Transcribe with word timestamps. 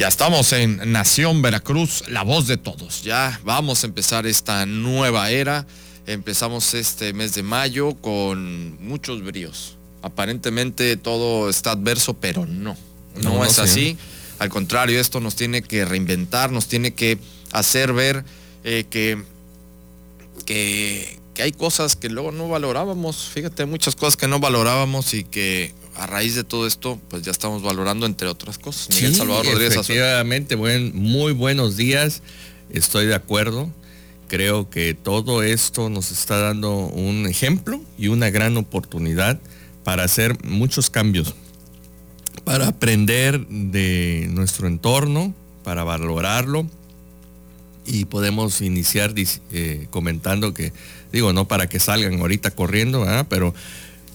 Ya 0.00 0.08
estamos 0.08 0.54
en 0.54 0.92
Nación 0.92 1.42
Veracruz, 1.42 2.04
la 2.08 2.22
voz 2.22 2.46
de 2.46 2.56
todos. 2.56 3.02
Ya 3.02 3.38
vamos 3.44 3.84
a 3.84 3.86
empezar 3.86 4.26
esta 4.26 4.64
nueva 4.64 5.30
era. 5.30 5.66
Empezamos 6.06 6.72
este 6.72 7.12
mes 7.12 7.34
de 7.34 7.42
mayo 7.42 7.92
con 7.96 8.82
muchos 8.82 9.22
bríos. 9.22 9.76
Aparentemente 10.00 10.96
todo 10.96 11.50
está 11.50 11.72
adverso, 11.72 12.14
pero 12.14 12.46
no. 12.46 12.78
No, 13.16 13.34
No, 13.34 13.44
es 13.44 13.56
sí. 13.56 13.60
así. 13.60 13.98
Al 14.38 14.48
contrario, 14.48 14.98
esto 14.98 15.20
nos 15.20 15.36
tiene 15.36 15.60
que 15.60 15.84
reinventar, 15.84 16.50
nos 16.50 16.66
tiene 16.66 16.94
que 16.94 17.18
hacer 17.52 17.92
ver 17.92 18.24
eh, 18.64 18.86
que, 18.88 19.22
que, 20.46 21.18
que 21.34 21.42
hay 21.42 21.52
cosas 21.52 21.94
que 21.94 22.08
luego 22.08 22.32
no 22.32 22.48
valorábamos. 22.48 23.28
Fíjate, 23.34 23.66
muchas 23.66 23.96
cosas 23.96 24.16
que 24.16 24.28
no 24.28 24.40
valorábamos 24.40 25.12
y 25.12 25.24
que 25.24 25.74
a 26.00 26.06
raíz 26.06 26.34
de 26.34 26.44
todo 26.44 26.66
esto, 26.66 26.98
pues 27.08 27.22
ya 27.22 27.30
estamos 27.30 27.62
valorando, 27.62 28.06
entre 28.06 28.26
otras 28.26 28.56
cosas. 28.56 28.88
Miguel 28.94 29.12
Sí, 29.12 29.18
Salvador 29.18 29.44
Rodríguez 29.44 29.74
efectivamente, 29.74 30.54
buen, 30.54 30.96
muy 30.96 31.34
buenos 31.34 31.76
días. 31.76 32.22
Estoy 32.70 33.04
de 33.04 33.14
acuerdo. 33.14 33.70
Creo 34.26 34.70
que 34.70 34.94
todo 34.94 35.42
esto 35.42 35.90
nos 35.90 36.10
está 36.10 36.38
dando 36.38 36.72
un 36.74 37.26
ejemplo 37.26 37.82
y 37.98 38.08
una 38.08 38.30
gran 38.30 38.56
oportunidad 38.56 39.38
para 39.84 40.04
hacer 40.04 40.42
muchos 40.42 40.88
cambios, 40.88 41.34
para 42.44 42.68
aprender 42.68 43.46
de 43.48 44.26
nuestro 44.30 44.68
entorno, 44.68 45.34
para 45.64 45.84
valorarlo 45.84 46.66
y 47.84 48.06
podemos 48.06 48.62
iniciar 48.62 49.12
eh, 49.52 49.86
comentando 49.90 50.54
que, 50.54 50.72
digo, 51.12 51.34
no 51.34 51.46
para 51.46 51.68
que 51.68 51.78
salgan 51.78 52.20
ahorita 52.20 52.52
corriendo, 52.52 53.00
¿verdad? 53.00 53.26
pero 53.28 53.52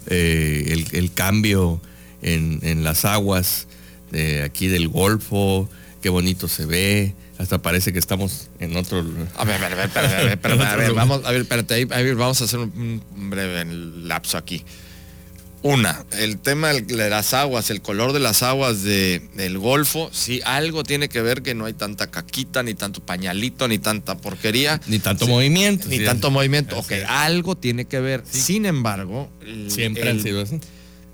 eh, 0.07 0.65
el, 0.69 0.85
el 0.97 1.11
cambio 1.13 1.81
en, 2.21 2.59
en 2.63 2.83
las 2.83 3.05
aguas 3.05 3.67
de 4.11 4.43
aquí 4.43 4.67
del 4.67 4.87
Golfo, 4.87 5.69
qué 6.01 6.09
bonito 6.09 6.47
se 6.47 6.65
ve, 6.65 7.13
hasta 7.37 7.61
parece 7.61 7.91
que 7.91 7.99
estamos 7.99 8.49
en 8.59 8.75
otro... 8.77 9.03
A 9.35 9.43
ver, 9.45 9.55
a 9.63 9.69
ver, 9.69 9.73
a 9.73 9.87
ver, 9.87 9.97
a 9.97 10.01
ver, 10.01 10.27
espérate, 10.29 10.63
a 10.63 10.75
ver, 10.75 10.93
vamos, 10.95 11.21
a 11.25 11.31
ver, 11.31 11.41
espérate, 11.41 11.73
ahí- 11.73 11.87
ahí 11.91 12.13
vamos 12.13 12.41
a 12.41 12.45
hacer 12.45 12.59
un 12.59 13.01
breve 13.29 13.65
lapso 13.65 14.37
aquí. 14.37 14.63
Una, 15.67 16.05
el 16.19 16.38
tema 16.38 16.73
de 16.73 17.09
las 17.09 17.33
aguas, 17.33 17.71
el 17.71 17.81
color 17.81 18.13
de 18.13 18.19
las 18.19 18.44
aguas 18.44 18.83
de- 18.83 19.27
del 19.33 19.58
Golfo, 19.58 20.11
sí, 20.13 20.39
algo 20.45 20.83
tiene 20.83 21.09
que 21.09 21.23
ver 21.23 21.41
que 21.41 21.55
no 21.55 21.66
hay 21.66 21.73
tanta 21.73 22.11
caquita, 22.11 22.61
ni 22.61 22.75
tanto 22.75 23.03
pañalito, 23.03 23.67
ni 23.67 23.80
tanta 23.80 24.16
porquería. 24.16 24.80
Ni 24.85 24.99
tanto 24.99 25.25
Sí, 25.25 25.31
movimiento. 25.31 25.88
Ni 25.88 25.97
sí, 25.97 26.05
tanto 26.05 26.30
movimiento. 26.30 26.75
así 26.77 26.85
Ok, 26.85 26.91
es. 27.02 27.05
algo 27.09 27.55
tiene 27.57 27.85
que 27.85 27.99
ver. 27.99 28.23
Sin 28.30 28.67
embargo, 28.67 29.27
el- 29.44 29.72
Siempre 29.72 30.07
han 30.07 30.22
sido 30.22 30.41
así. 30.44 30.59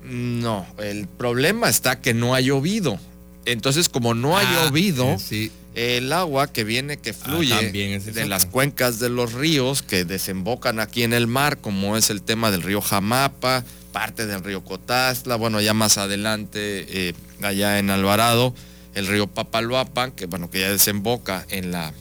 No, 0.04 0.66
el 0.78 1.06
problema 1.08 1.70
está 1.70 2.02
que 2.02 2.12
no 2.12 2.34
ha 2.34 2.40
llovido. 2.42 2.98
Entonces, 3.46 3.88
como 3.88 4.12
no 4.12 4.36
ha 4.36 4.42
Ah, 4.42 4.66
llovido, 4.66 5.16
eh, 5.30 5.50
el 5.74 6.12
agua 6.12 6.52
que 6.52 6.64
viene, 6.64 6.98
que 6.98 7.14
fluye 7.14 7.94
ese 7.96 8.10
es 8.10 8.14
de 8.14 8.26
las 8.26 8.44
cuencas 8.44 8.98
de 8.98 9.08
los 9.08 9.32
ríos 9.32 9.80
que 9.80 10.04
desembocan 10.04 10.78
aquí 10.78 11.04
en 11.04 11.14
el 11.14 11.26
mar, 11.26 11.56
como 11.56 11.96
es 11.96 12.10
el 12.10 12.20
tema 12.20 12.50
del 12.50 12.62
río 12.62 12.82
Jamapa, 12.82 13.64
parte 13.92 14.26
del 14.26 14.42
río 14.42 14.64
Cotazla, 14.64 15.36
bueno, 15.36 15.60
ya 15.60 15.74
más 15.74 15.98
adelante, 15.98 16.86
eh, 16.88 17.14
allá 17.42 17.78
en 17.78 17.90
Alvarado, 17.90 18.54
el 18.94 19.06
río 19.06 19.26
Papaloapan, 19.26 20.12
que 20.12 20.26
bueno, 20.26 20.50
que 20.50 20.60
ya 20.60 20.70
desemboca 20.70 21.46
en 21.50 21.70
la, 21.70 21.92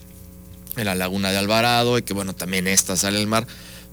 en 0.78 0.86
la 0.86 0.96
laguna 0.96 1.32
de 1.32 1.38
Alvarado 1.38 1.98
y 1.98 2.02
que 2.02 2.14
bueno, 2.14 2.34
también 2.34 2.68
esta 2.68 2.96
sale 2.96 3.20
al 3.20 3.28
mar. 3.28 3.46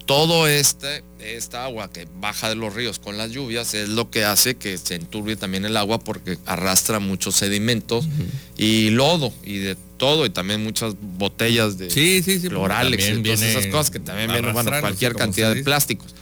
Todo 0.06 0.48
este, 0.48 1.04
esta 1.20 1.64
agua 1.66 1.92
que 1.92 2.08
baja 2.18 2.48
de 2.48 2.54
los 2.54 2.72
ríos 2.72 2.98
con 2.98 3.18
las 3.18 3.30
lluvias 3.30 3.74
es 3.74 3.90
lo 3.90 4.10
que 4.10 4.24
hace 4.24 4.54
que 4.56 4.78
se 4.78 4.94
enturbie 4.94 5.36
también 5.36 5.66
el 5.66 5.76
agua 5.76 5.98
porque 5.98 6.38
arrastra 6.46 6.98
muchos 6.98 7.34
sedimentos 7.36 8.08
y 8.56 8.88
lodo 8.88 9.34
y 9.44 9.58
de 9.58 9.76
todo 9.98 10.24
y 10.24 10.30
también 10.30 10.64
muchas 10.64 10.94
botellas 10.98 11.76
de 11.76 11.90
Sí, 11.90 12.22
sí, 12.22 12.40
sí. 12.40 12.48
cloralex 12.48 13.06
y 13.06 13.22
todas 13.22 13.42
esas 13.42 13.66
cosas 13.66 13.90
que 13.90 14.00
también 14.00 14.30
vienen, 14.32 14.54
bueno, 14.54 14.70
cualquier 14.80 15.14
cantidad 15.14 15.54
de 15.54 15.62
plásticos. 15.62 16.14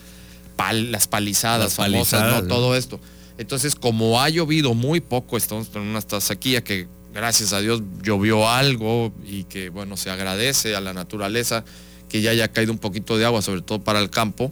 Pal- 0.57 0.91
las 0.91 1.07
palizadas 1.07 1.59
Las 1.65 1.75
famosas, 1.75 2.19
palizadas, 2.21 2.43
¿no? 2.43 2.49
Todo 2.49 2.75
esto. 2.75 2.99
Entonces, 3.37 3.75
como 3.75 4.19
ha 4.21 4.29
llovido 4.29 4.73
muy 4.73 4.99
poco, 4.99 5.37
estamos 5.37 5.69
en 5.75 5.81
una 5.83 6.01
sequía 6.01 6.63
que 6.63 6.87
gracias 7.13 7.53
a 7.53 7.61
Dios 7.61 7.81
llovió 8.03 8.49
algo 8.49 9.13
y 9.25 9.43
que 9.45 9.69
bueno, 9.69 9.95
se 9.95 10.09
agradece 10.09 10.75
a 10.75 10.81
la 10.81 10.93
naturaleza 10.93 11.63
que 12.09 12.21
ya 12.21 12.31
haya 12.31 12.47
caído 12.47 12.71
un 12.71 12.79
poquito 12.79 13.17
de 13.17 13.25
agua, 13.25 13.41
sobre 13.41 13.61
todo 13.61 13.79
para 13.83 13.99
el 13.99 14.09
campo, 14.09 14.51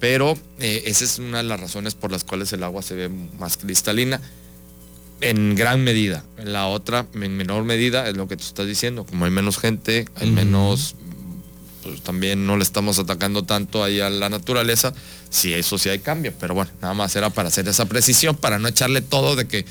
pero 0.00 0.36
eh, 0.58 0.82
esa 0.86 1.04
es 1.04 1.18
una 1.18 1.38
de 1.38 1.44
las 1.44 1.60
razones 1.60 1.94
por 1.94 2.10
las 2.10 2.24
cuales 2.24 2.52
el 2.52 2.62
agua 2.62 2.82
se 2.82 2.94
ve 2.94 3.08
más 3.08 3.56
cristalina 3.56 4.20
en 5.20 5.54
gran 5.54 5.82
medida. 5.82 6.24
La 6.42 6.66
otra, 6.66 7.06
en 7.14 7.36
menor 7.36 7.64
medida, 7.64 8.08
es 8.08 8.16
lo 8.16 8.28
que 8.28 8.36
tú 8.36 8.44
estás 8.44 8.66
diciendo, 8.66 9.04
como 9.04 9.24
hay 9.24 9.30
menos 9.30 9.58
gente, 9.58 10.06
hay 10.16 10.30
menos, 10.30 10.96
pues 11.84 12.00
también 12.02 12.46
no 12.46 12.56
le 12.56 12.64
estamos 12.64 12.98
atacando 12.98 13.44
tanto 13.44 13.84
ahí 13.84 14.00
a 14.00 14.10
la 14.10 14.28
naturaleza, 14.28 14.92
sí, 15.30 15.52
eso 15.52 15.78
sí 15.78 15.88
hay 15.90 16.00
cambio, 16.00 16.32
pero 16.40 16.54
bueno, 16.54 16.70
nada 16.82 16.94
más 16.94 17.14
era 17.14 17.30
para 17.30 17.48
hacer 17.48 17.68
esa 17.68 17.84
precisión, 17.86 18.34
para 18.36 18.58
no 18.58 18.66
echarle 18.66 19.02
todo 19.02 19.36
de 19.36 19.46
que 19.46 19.64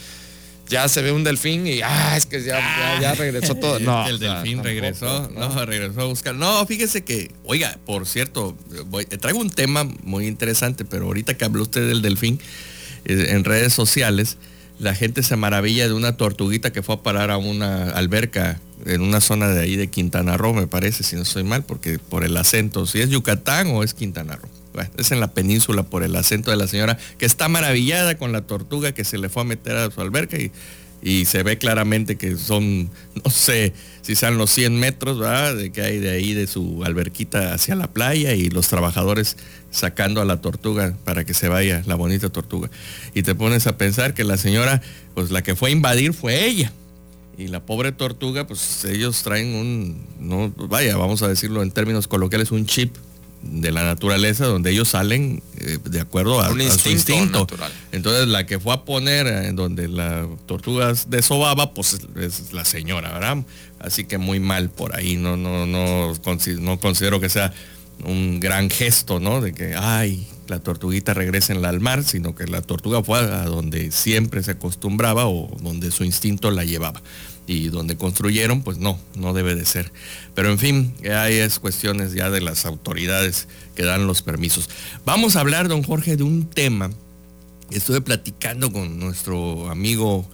ya 0.70 0.88
se 0.88 1.02
ve 1.02 1.12
un 1.12 1.24
delfín 1.26 1.68
y, 1.68 1.82
ah, 1.82 2.16
es 2.16 2.26
que 2.26 2.42
ya, 2.42 2.58
ya, 2.60 3.02
ya 3.02 3.14
regresó 3.16 3.56
todo. 3.56 3.80
No, 3.84 4.08
el 4.08 4.16
o 4.16 4.18
sea, 4.18 4.36
delfín 4.36 4.64
regresó, 4.64 5.30
no, 5.36 5.66
regresó 5.66 6.02
a 6.02 6.06
buscar. 6.06 6.36
No, 6.36 6.66
fíjese 6.66 7.04
que, 7.04 7.32
oiga, 7.44 7.78
por 7.86 8.06
cierto, 8.08 8.56
voy- 8.88 9.06
traigo 9.06 9.40
un 9.40 9.50
tema 9.50 9.84
muy 10.04 10.26
interesante, 10.26 10.86
pero 10.86 11.06
ahorita 11.08 11.34
que 11.36 11.44
habló 11.46 11.64
usted 11.64 11.88
del 11.88 12.02
delfín, 12.02 12.40
eh, 13.06 13.28
en 13.32 13.44
redes 13.44 13.74
sociales, 13.74 14.38
la 14.80 14.96
gente 14.96 15.22
se 15.22 15.36
maravilla 15.36 15.88
de 15.88 15.94
una 15.94 16.16
tortuguita 16.16 16.72
que 16.72 16.82
fue 16.82 16.96
a 16.96 17.04
parar 17.04 17.30
a 17.30 17.38
una 17.38 17.90
alberca 17.92 18.60
en 18.86 19.02
una 19.02 19.22
zona 19.22 19.50
de 19.50 19.62
ahí 19.62 19.76
de 19.76 19.88
Quintana 19.88 20.38
Roo, 20.38 20.54
me 20.54 20.68
parece, 20.68 21.04
si 21.04 21.16
no 21.16 21.22
estoy 21.24 21.44
mal, 21.44 21.64
porque 21.64 22.00
por 22.00 22.24
el 22.24 22.36
acento, 22.38 22.86
si 22.86 23.02
es 23.02 23.10
Yucatán 23.10 23.68
o 23.68 23.84
es 23.84 23.94
Quintana 23.94 24.36
Roo. 24.36 24.50
Bueno, 24.74 24.90
es 24.98 25.12
en 25.12 25.20
la 25.20 25.34
península 25.34 25.84
por 25.84 26.04
el 26.04 26.16
acento 26.16 26.50
de 26.50 26.58
la 26.58 26.68
señora 26.68 26.98
que 27.20 27.26
está 27.26 27.48
maravillada 27.48 28.18
con 28.18 28.32
la 28.32 28.42
tortuga 28.42 28.92
que 28.92 29.04
se 29.04 29.20
le 29.20 29.30
fue 29.30 29.44
a 29.44 29.46
meter 29.46 29.76
a 29.76 29.92
su 29.92 30.02
alberca 30.02 30.38
y, 30.38 30.52
se 31.26 31.44
ve 31.44 31.58
claramente 31.58 32.16
que 32.16 32.38
son, 32.38 32.90
no 33.26 33.30
sé 33.30 33.74
si 34.02 34.16
sean 34.16 34.38
los 34.38 34.50
100 34.52 34.80
metros, 34.80 35.20
¿verdad? 35.20 35.54
De 35.54 35.70
que 35.70 35.82
hay 35.82 36.00
de 36.00 36.12
ahí 36.12 36.34
de 36.34 36.48
su 36.48 36.82
alberquita 36.86 37.54
hacia 37.54 37.76
la 37.76 37.92
playa 37.92 38.34
y 38.36 38.50
los 38.50 38.70
trabajadores 38.70 39.36
sacando 39.70 40.22
a 40.22 40.26
la 40.26 40.40
tortuga 40.40 40.96
para 41.04 41.26
que 41.26 41.34
se 41.34 41.50
vaya, 41.50 41.84
la 41.88 41.96
bonita 41.96 42.30
tortuga. 42.30 42.70
Y 43.14 43.24
te 43.24 43.36
pones 43.36 43.68
a 43.68 43.78
pensar 43.78 44.14
que 44.14 44.24
la 44.24 44.38
señora, 44.38 44.82
pues 45.14 45.30
la 45.30 45.42
que 45.42 45.58
fue 45.58 45.70
a 45.70 45.72
invadir 45.74 46.14
fue 46.14 46.46
ella. 46.46 46.72
Y 47.38 47.48
la 47.48 47.66
pobre 47.66 47.92
tortuga, 47.92 48.46
pues 48.46 48.86
ellos 48.86 49.24
traen 49.24 49.56
un, 49.56 50.08
no, 50.20 50.54
vaya, 50.68 50.96
vamos 50.98 51.24
a 51.24 51.28
decirlo 51.28 51.64
en 51.64 51.72
términos 51.72 52.08
coloquiales, 52.08 52.52
un 52.52 52.66
chip 52.66 52.96
de 53.44 53.72
la 53.72 53.84
naturaleza 53.84 54.46
donde 54.46 54.72
ellos 54.72 54.90
salen 54.90 55.44
eh, 55.58 55.78
de 55.84 56.00
acuerdo 56.00 56.42
a, 56.42 56.50
Un 56.50 56.62
a 56.62 56.70
su 56.72 56.90
instinto 56.90 57.40
natural. 57.40 57.72
Entonces 57.92 58.28
la 58.28 58.46
que 58.46 58.60
fue 58.60 58.74
a 58.74 58.86
poner 58.86 59.28
eh, 59.28 59.48
en 59.48 59.56
donde 59.56 59.88
la 59.88 60.28
tortuga 60.46 60.94
desobaba, 61.08 61.74
pues 61.74 62.00
es, 62.16 62.54
la 62.54 62.66
señora, 62.66 63.12
¿verdad? 63.12 63.44
Así 63.80 64.06
que 64.06 64.18
muy 64.18 64.40
mal 64.40 64.70
por 64.70 64.96
ahí, 64.96 65.18
no, 65.18 65.36
no, 65.36 65.66
no, 65.66 66.14
no 66.14 66.80
considero 66.80 67.20
que 67.20 67.30
sea 67.30 67.54
un 68.06 68.40
gran 68.40 68.70
gesto, 68.70 69.20
¿no? 69.20 69.42
De 69.42 69.54
que, 69.54 69.76
ay, 69.76 70.28
la 70.48 70.60
tortuguita 70.60 71.14
regresa 71.14 71.54
al 71.54 71.80
mar, 71.80 72.04
sino 72.04 72.36
que 72.36 72.46
la 72.48 72.62
tortuga 72.62 73.04
fue 73.04 73.20
a 73.20 73.46
donde 73.46 73.92
siempre 73.92 74.44
se 74.44 74.52
acostumbraba 74.52 75.28
o 75.28 75.56
donde 75.62 75.92
su 75.92 76.04
instinto 76.04 76.52
la 76.52 76.64
llevaba. 76.64 77.02
Y 77.46 77.68
donde 77.68 77.98
construyeron, 77.98 78.62
pues 78.62 78.78
no, 78.78 78.98
no 79.16 79.34
debe 79.34 79.56
de 79.56 79.66
ser. 79.66 79.92
Pero 80.34 80.50
en 80.50 80.60
fin, 80.60 80.94
ahí 81.14 81.36
es 81.36 81.60
cuestiones 81.60 82.14
ya 82.14 82.30
de 82.30 82.40
las 82.40 82.66
autoridades 82.66 83.48
que 83.76 83.84
dan 83.84 84.08
los 84.08 84.22
permisos. 84.22 84.70
Vamos 85.06 85.36
a 85.36 85.42
hablar, 85.42 85.68
don 85.68 85.84
Jorge, 85.84 86.16
de 86.16 86.24
un 86.24 86.50
tema. 86.50 86.90
Estuve 87.70 88.00
platicando 88.00 88.72
con 88.72 88.98
nuestro 89.00 89.70
amigo 89.70 90.26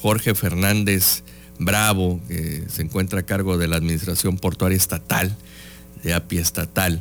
Jorge 0.00 0.34
Fernández 0.34 1.24
Bravo, 1.58 2.20
que 2.28 2.64
se 2.68 2.82
encuentra 2.82 3.20
a 3.20 3.26
cargo 3.26 3.56
de 3.56 3.68
la 3.68 3.76
Administración 3.76 4.36
Portuaria 4.36 4.76
Estatal, 4.76 5.36
de 6.02 6.14
API 6.14 6.38
Estatal, 6.38 7.00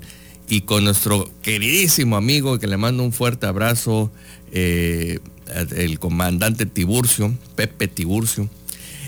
y 0.50 0.62
con 0.62 0.84
nuestro 0.84 1.32
queridísimo 1.42 2.18
amigo, 2.18 2.60
que 2.60 2.68
le 2.68 2.78
mando 2.78 3.04
un 3.04 3.14
fuerte 3.14 3.46
abrazo, 3.46 4.12
eh, 4.52 5.20
el 5.76 6.00
comandante 6.00 6.66
Tiburcio, 6.66 7.34
Pepe 7.56 7.88
Tiburcio. 7.88 8.50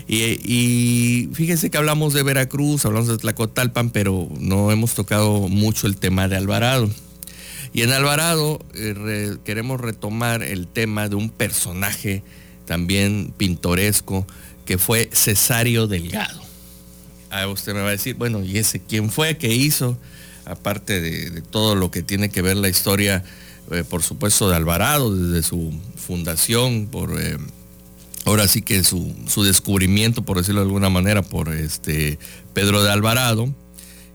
Y, 0.06 1.30
fíjense 1.32 1.70
que 1.70 1.78
hablamos 1.78 2.12
de 2.12 2.22
Veracruz, 2.22 2.84
hablamos 2.84 3.08
de 3.08 3.16
Tlacotalpan, 3.16 3.90
pero 3.90 4.28
no 4.38 4.70
hemos 4.70 4.94
tocado 4.94 5.48
mucho 5.48 5.86
el 5.86 5.96
tema 5.96 6.28
de 6.28 6.36
Alvarado. 6.36 6.90
Y 7.72 7.82
en 7.82 7.90
Alvarado 7.90 8.64
eh, 8.74 9.36
queremos 9.44 9.80
retomar 9.80 10.42
el 10.42 10.66
tema 10.66 11.08
de 11.08 11.16
un 11.16 11.30
personaje 11.30 12.22
también 12.66 13.32
pintoresco 13.36 14.26
que 14.64 14.78
fue 14.78 15.10
Cesario 15.12 15.86
Delgado. 15.86 16.43
Usted 17.48 17.74
me 17.74 17.80
va 17.80 17.88
a 17.88 17.92
decir, 17.92 18.14
bueno, 18.14 18.44
¿y 18.44 18.58
ese 18.58 18.80
quién 18.80 19.10
fue? 19.10 19.36
¿Qué 19.36 19.54
hizo? 19.54 19.98
Aparte 20.44 21.00
de, 21.00 21.42
todo 21.42 21.74
lo 21.74 21.90
que 21.90 22.02
tiene 22.02 22.28
que 22.28 22.42
ver 22.42 22.56
la 22.56 22.68
historia, 22.68 23.24
eh, 23.70 23.82
por 23.88 24.02
supuesto, 24.02 24.48
de 24.48 24.56
Alvarado, 24.56 25.14
desde 25.14 25.42
su 25.42 25.72
fundación, 25.96 26.86
por 26.86 27.20
eh, 27.20 27.36
ahora 28.24 28.46
sí 28.46 28.62
que 28.62 28.84
su, 28.84 29.14
descubrimiento, 29.44 30.22
por 30.22 30.38
decirlo 30.38 30.60
de 30.60 30.66
alguna 30.66 30.90
manera, 30.90 31.22
por 31.22 31.52
este 31.52 32.18
Pedro 32.52 32.82
de 32.82 32.90
Alvarado 32.90 33.52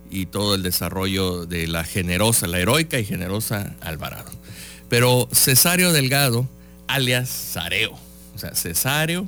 y 0.09 0.25
todo 0.25 0.55
el 0.55 0.63
desarrollo 0.63 1.45
de 1.45 1.67
la 1.67 1.83
generosa, 1.83 2.47
la 2.47 2.59
heroica 2.59 2.99
y 2.99 3.05
generosa 3.05 3.75
Alvarado. 3.81 4.31
Pero 4.87 5.27
Cesario 5.31 5.91
Delgado, 5.91 6.47
alias 6.87 7.29
Sareo, 7.29 7.93
o 8.33 8.37
sea, 8.37 8.55
Cesario, 8.55 9.27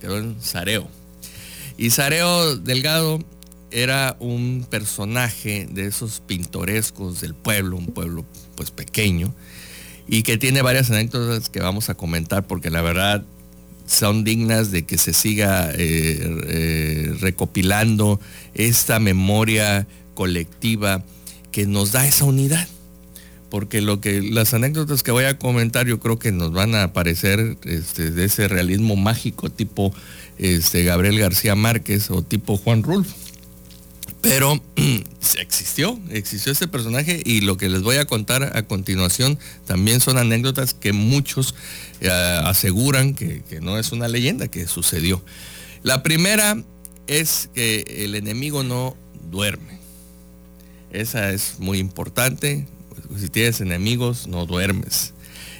quedó 0.00 0.18
en 0.18 0.40
Sareo. 0.40 0.88
Y 1.76 1.90
Sareo 1.90 2.56
Delgado 2.56 3.18
era 3.72 4.16
un 4.20 4.66
personaje 4.68 5.66
de 5.70 5.86
esos 5.86 6.20
pintorescos 6.20 7.20
del 7.20 7.34
pueblo, 7.34 7.76
un 7.76 7.86
pueblo 7.86 8.24
pues 8.56 8.70
pequeño, 8.70 9.34
y 10.06 10.22
que 10.22 10.38
tiene 10.38 10.62
varias 10.62 10.90
anécdotas 10.90 11.48
que 11.48 11.60
vamos 11.60 11.88
a 11.88 11.94
comentar 11.94 12.46
porque 12.46 12.70
la 12.70 12.82
verdad 12.82 13.24
son 13.86 14.24
dignas 14.24 14.70
de 14.70 14.84
que 14.84 14.98
se 14.98 15.12
siga 15.12 15.70
eh, 15.72 15.76
eh, 16.46 17.14
recopilando 17.20 18.20
esta 18.54 18.98
memoria 18.98 19.86
colectiva 20.14 21.04
que 21.50 21.66
nos 21.66 21.92
da 21.92 22.06
esa 22.06 22.24
unidad. 22.24 22.66
Porque 23.50 23.82
lo 23.82 24.00
que 24.00 24.22
las 24.22 24.54
anécdotas 24.54 25.02
que 25.02 25.10
voy 25.10 25.24
a 25.24 25.38
comentar 25.38 25.86
yo 25.86 26.00
creo 26.00 26.18
que 26.18 26.32
nos 26.32 26.52
van 26.52 26.74
a 26.74 26.94
parecer 26.94 27.58
este, 27.64 28.10
de 28.10 28.24
ese 28.24 28.48
realismo 28.48 28.96
mágico 28.96 29.50
tipo 29.50 29.94
este, 30.38 30.84
Gabriel 30.84 31.18
García 31.18 31.54
Márquez 31.54 32.10
o 32.10 32.22
tipo 32.22 32.56
Juan 32.56 32.82
Rulfo. 32.82 33.14
Pero 34.22 34.62
existió, 35.38 35.98
existió 36.10 36.52
ese 36.52 36.68
personaje 36.68 37.20
y 37.24 37.40
lo 37.40 37.56
que 37.56 37.68
les 37.68 37.82
voy 37.82 37.96
a 37.96 38.06
contar 38.06 38.56
a 38.56 38.62
continuación 38.62 39.38
también 39.66 40.00
son 40.00 40.16
anécdotas 40.16 40.74
que 40.74 40.92
muchos 40.92 41.56
eh, 42.00 42.08
aseguran 42.08 43.14
que, 43.14 43.42
no 43.60 43.78
es 43.78 43.90
una 43.90 44.06
leyenda, 44.06 44.46
que 44.46 44.68
sucedió. 44.68 45.22
La 45.82 46.04
primera 46.04 46.56
es 47.08 47.50
que 47.52 47.84
el 48.04 48.14
enemigo 48.14 48.62
no 48.62 48.96
duerme. 49.30 49.80
Esa 50.92 51.32
es 51.32 51.56
muy 51.58 51.78
importante. 51.78 52.66
Si 53.18 53.28
tienes 53.28 53.60
enemigos, 53.60 54.28
no 54.28 54.46
duermes. 54.46 55.14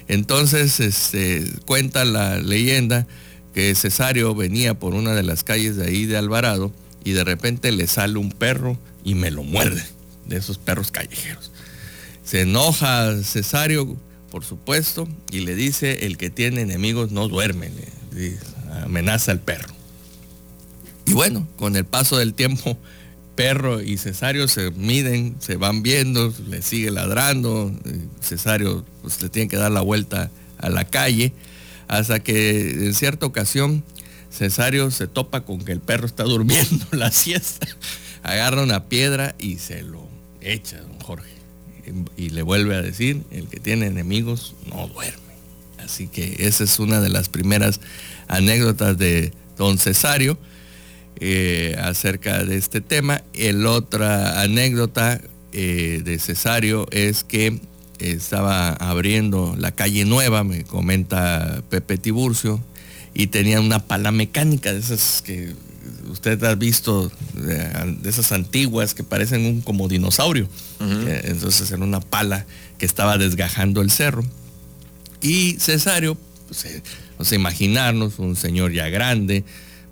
Entonces, 0.07 0.79
este, 0.79 1.45
cuenta 1.65 2.05
la 2.05 2.37
leyenda 2.37 3.07
que 3.53 3.75
Cesario 3.75 4.33
venía 4.35 4.73
por 4.73 4.93
una 4.93 5.13
de 5.13 5.23
las 5.23 5.43
calles 5.43 5.75
de 5.75 5.85
ahí 5.85 6.05
de 6.05 6.17
Alvarado 6.17 6.71
y 7.03 7.11
de 7.11 7.23
repente 7.23 7.71
le 7.71 7.87
sale 7.87 8.17
un 8.17 8.31
perro 8.31 8.77
y 9.03 9.15
me 9.15 9.31
lo 9.31 9.43
muerde, 9.43 9.83
de 10.25 10.37
esos 10.37 10.57
perros 10.57 10.91
callejeros. 10.91 11.51
Se 12.23 12.41
enoja 12.41 13.21
Cesario, 13.23 13.97
por 14.31 14.45
supuesto, 14.45 15.07
y 15.31 15.41
le 15.41 15.55
dice, 15.55 16.05
el 16.05 16.17
que 16.17 16.29
tiene 16.29 16.61
enemigos 16.61 17.11
no 17.11 17.27
duerme, 17.27 17.69
amenaza 18.83 19.31
al 19.31 19.39
perro. 19.39 19.73
Y 21.05 21.13
bueno, 21.13 21.47
con 21.57 21.75
el 21.75 21.85
paso 21.85 22.17
del 22.17 22.33
tiempo, 22.33 22.77
perro 23.35 23.81
y 23.81 23.97
Cesario 23.97 24.47
se 24.47 24.71
miden, 24.71 25.35
se 25.39 25.57
van 25.57 25.83
viendo, 25.83 26.33
le 26.47 26.61
sigue 26.61 26.91
ladrando, 26.91 27.73
Cesario 28.21 28.85
pues, 29.01 29.21
le 29.21 29.29
tiene 29.29 29.49
que 29.49 29.57
dar 29.57 29.71
la 29.71 29.81
vuelta 29.81 30.31
a 30.57 30.69
la 30.69 30.85
calle, 30.85 31.33
hasta 31.87 32.21
que 32.21 32.71
en 32.71 32.93
cierta 32.93 33.25
ocasión 33.25 33.83
Cesario 34.33 34.89
se 34.91 35.07
topa 35.07 35.41
con 35.41 35.63
que 35.63 35.71
el 35.71 35.79
perro 35.79 36.07
está 36.07 36.23
durmiendo 36.23 36.85
la 36.91 37.11
siesta, 37.11 37.67
agarra 38.23 38.63
una 38.63 38.85
piedra 38.85 39.35
y 39.37 39.57
se 39.57 39.83
lo 39.83 40.07
echa, 40.41 40.81
don 40.81 40.99
Jorge. 40.99 41.31
Y, 42.15 42.29
le 42.29 42.41
vuelve 42.41 42.75
a 42.75 42.81
decir, 42.81 43.23
el 43.31 43.47
que 43.47 43.59
tiene 43.59 43.87
enemigos 43.87 44.55
no 44.67 44.87
duerme. 44.87 45.21
Así 45.79 46.07
que 46.07 46.37
esa 46.39 46.63
es 46.63 46.79
una 46.79 47.01
de 47.01 47.09
las 47.09 47.27
primeras 47.27 47.81
anécdotas 48.29 48.97
de 48.97 49.33
don 49.57 49.77
Cesario 49.77 50.37
eh, 51.19 51.75
acerca 51.77 52.45
de 52.45 52.55
este 52.55 52.79
tema. 52.79 53.21
El 53.33 53.67
otra 53.67 54.41
anécdota 54.41 55.19
eh, 55.51 56.01
de 56.03 56.19
Cesario 56.19 56.87
es 56.91 57.25
que 57.25 57.59
estaba 57.99 58.69
abriendo 58.69 59.55
la 59.57 59.71
calle 59.71 60.05
nueva, 60.05 60.43
me 60.43 60.63
comenta 60.63 61.61
Pepe 61.69 61.97
Tiburcio, 61.97 62.61
y 63.13 63.27
tenía 63.27 63.61
una 63.61 63.79
pala 63.79 64.11
mecánica 64.11 64.73
de 64.73 64.79
esas 64.79 65.21
que 65.21 65.53
usted 66.09 66.43
ha 66.43 66.55
visto, 66.55 67.11
de, 67.33 68.09
esas 68.09 68.31
antiguas 68.31 68.93
que 68.93 69.03
parecen 69.03 69.45
un, 69.45 69.61
como 69.61 69.87
dinosaurio. 69.87 70.47
Eh, 70.81 71.21
entonces 71.25 71.69
era 71.71 71.83
una 71.83 71.99
pala 71.99 72.45
que 72.77 72.85
estaba 72.85 73.17
desgajando 73.17 73.81
el 73.81 73.91
cerro. 73.91 74.23
Y 75.21 75.57
Cesario, 75.59 76.17
pues, 76.47 76.65
eh, 76.65 76.81
vamos 77.13 77.31
a 77.31 77.35
imaginarnos, 77.35 78.19
un 78.19 78.35
señor 78.35 78.73
ya 78.73 78.89
grande, 78.89 79.43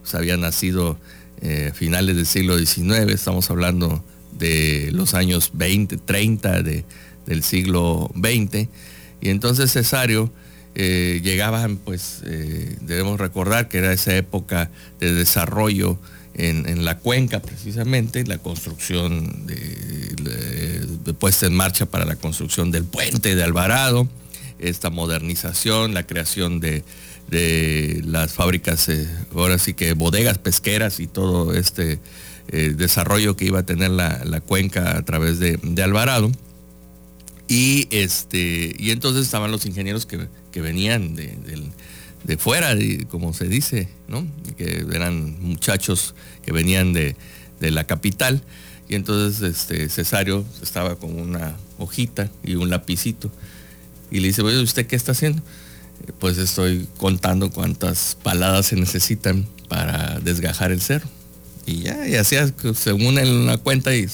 pues, 0.02 0.16
había 0.16 0.38
nacido 0.38 0.98
eh, 1.42 1.72
finales 1.74 2.16
del 2.16 2.26
siglo 2.26 2.58
XIX, 2.58 3.12
estamos 3.12 3.50
hablando 3.50 4.04
de 4.38 4.90
los 4.92 5.14
años 5.14 5.52
20, 5.54 5.98
30 5.98 6.64
del 6.64 7.44
siglo 7.44 8.12
XX. 8.16 8.68
Y 9.22 9.30
entonces 9.30 9.72
Cesario 9.72 10.32
eh, 10.74 11.20
llegaban, 11.22 11.76
pues 11.76 12.22
eh, 12.26 12.78
debemos 12.80 13.20
recordar 13.20 13.68
que 13.68 13.80
era 13.80 13.92
esa 13.92 14.16
época 14.16 14.72
de 15.02 15.14
desarrollo 15.14 16.00
en, 16.34 16.86
la 16.86 16.98
cuenca 16.98 17.42
precisamente, 17.42 18.24
la 18.26 18.38
construcción 18.38 19.46
de, 19.48 21.14
puesta 21.20 21.46
en 21.46 21.54
marcha 21.54 21.86
para 21.86 22.06
la 22.06 22.16
construcción 22.16 22.72
del 22.72 22.86
puente 22.86 23.36
de 23.36 23.44
Alvarado, 23.44 24.08
esta 24.60 24.90
modernización, 24.90 25.94
la 25.94 26.04
creación 26.04 26.62
de, 26.62 26.84
las 28.06 28.34
fábricas, 28.34 28.88
eh, 28.88 29.08
ahora 29.36 29.58
sí 29.58 29.74
que 29.74 29.92
bodegas 29.94 30.38
pesqueras 30.38 31.02
y 31.02 31.08
todo 31.08 31.54
este 31.54 32.00
desarrollo 32.48 33.38
que 33.38 33.46
iba 33.46 33.60
a 33.60 33.66
tener 33.66 33.92
la, 33.92 34.42
cuenca 34.42 34.98
a 34.98 35.04
través 35.04 35.40
de, 35.40 35.60
Alvarado. 35.84 36.32
Y, 37.50 37.90
este, 37.92 38.74
y 38.80 38.92
entonces 38.92 39.26
estaban 39.26 39.52
los 39.52 39.66
ingenieros 39.66 40.06
que, 40.06 40.28
que 40.52 40.62
venían 40.62 41.16
de, 41.16 42.38
fuera, 42.38 42.76
como 43.10 43.34
se 43.34 43.48
dice, 43.48 43.88
¿no? 44.08 44.26
que 44.58 44.86
eran 44.94 45.42
muchachos 45.42 46.16
que 46.44 46.52
venían 46.52 46.94
de, 46.94 47.16
la 47.60 47.86
capital. 47.86 48.42
Y 48.90 48.96
entonces 48.96 49.42
este, 49.42 49.88
Cesario 49.90 50.46
estaba 50.62 50.96
con 50.96 51.20
una 51.20 51.56
hojita 51.78 52.30
y 52.44 52.56
un 52.56 52.70
lapicito. 52.70 53.32
Y 54.10 54.20
le 54.20 54.28
dice, 54.28 54.42
oye, 54.42 54.62
¿usted 54.62 54.88
qué 54.88 54.96
está 54.96 55.14
haciendo? 55.14 55.42
Pues 56.20 56.38
estoy 56.38 56.88
contando 56.98 57.52
cuántas 57.52 58.18
paladas 58.22 58.68
se 58.68 58.76
necesitan 58.76 59.48
para 59.70 60.20
desgajar 60.20 60.72
el 60.72 60.82
cerro. 60.82 61.08
Y 61.66 61.82
ya, 61.82 62.08
y 62.08 62.16
así, 62.16 62.36
según 62.76 63.20
él 63.20 63.30
una 63.30 63.58
cuenta, 63.58 63.96
y 63.96 64.08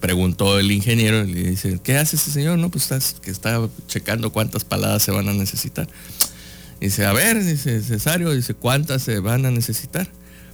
preguntó 0.00 0.58
el 0.58 0.70
ingeniero, 0.72 1.24
y 1.24 1.32
le 1.32 1.50
dice, 1.50 1.78
¿qué 1.82 1.98
hace 1.98 2.16
ese 2.16 2.30
señor? 2.30 2.58
No, 2.58 2.70
pues 2.70 2.90
está, 2.90 3.20
que 3.20 3.30
está 3.30 3.60
checando 3.86 4.32
cuántas 4.32 4.64
paladas 4.64 5.02
se 5.02 5.10
van 5.10 5.28
a 5.28 5.34
necesitar. 5.34 5.86
Dice, 6.80 7.04
a 7.04 7.12
ver, 7.12 7.42
dice 7.42 7.82
Cesario, 7.82 8.30
dice, 8.32 8.54
¿cuántas 8.54 9.02
se 9.02 9.18
van 9.20 9.46
a 9.46 9.50
necesitar 9.50 10.08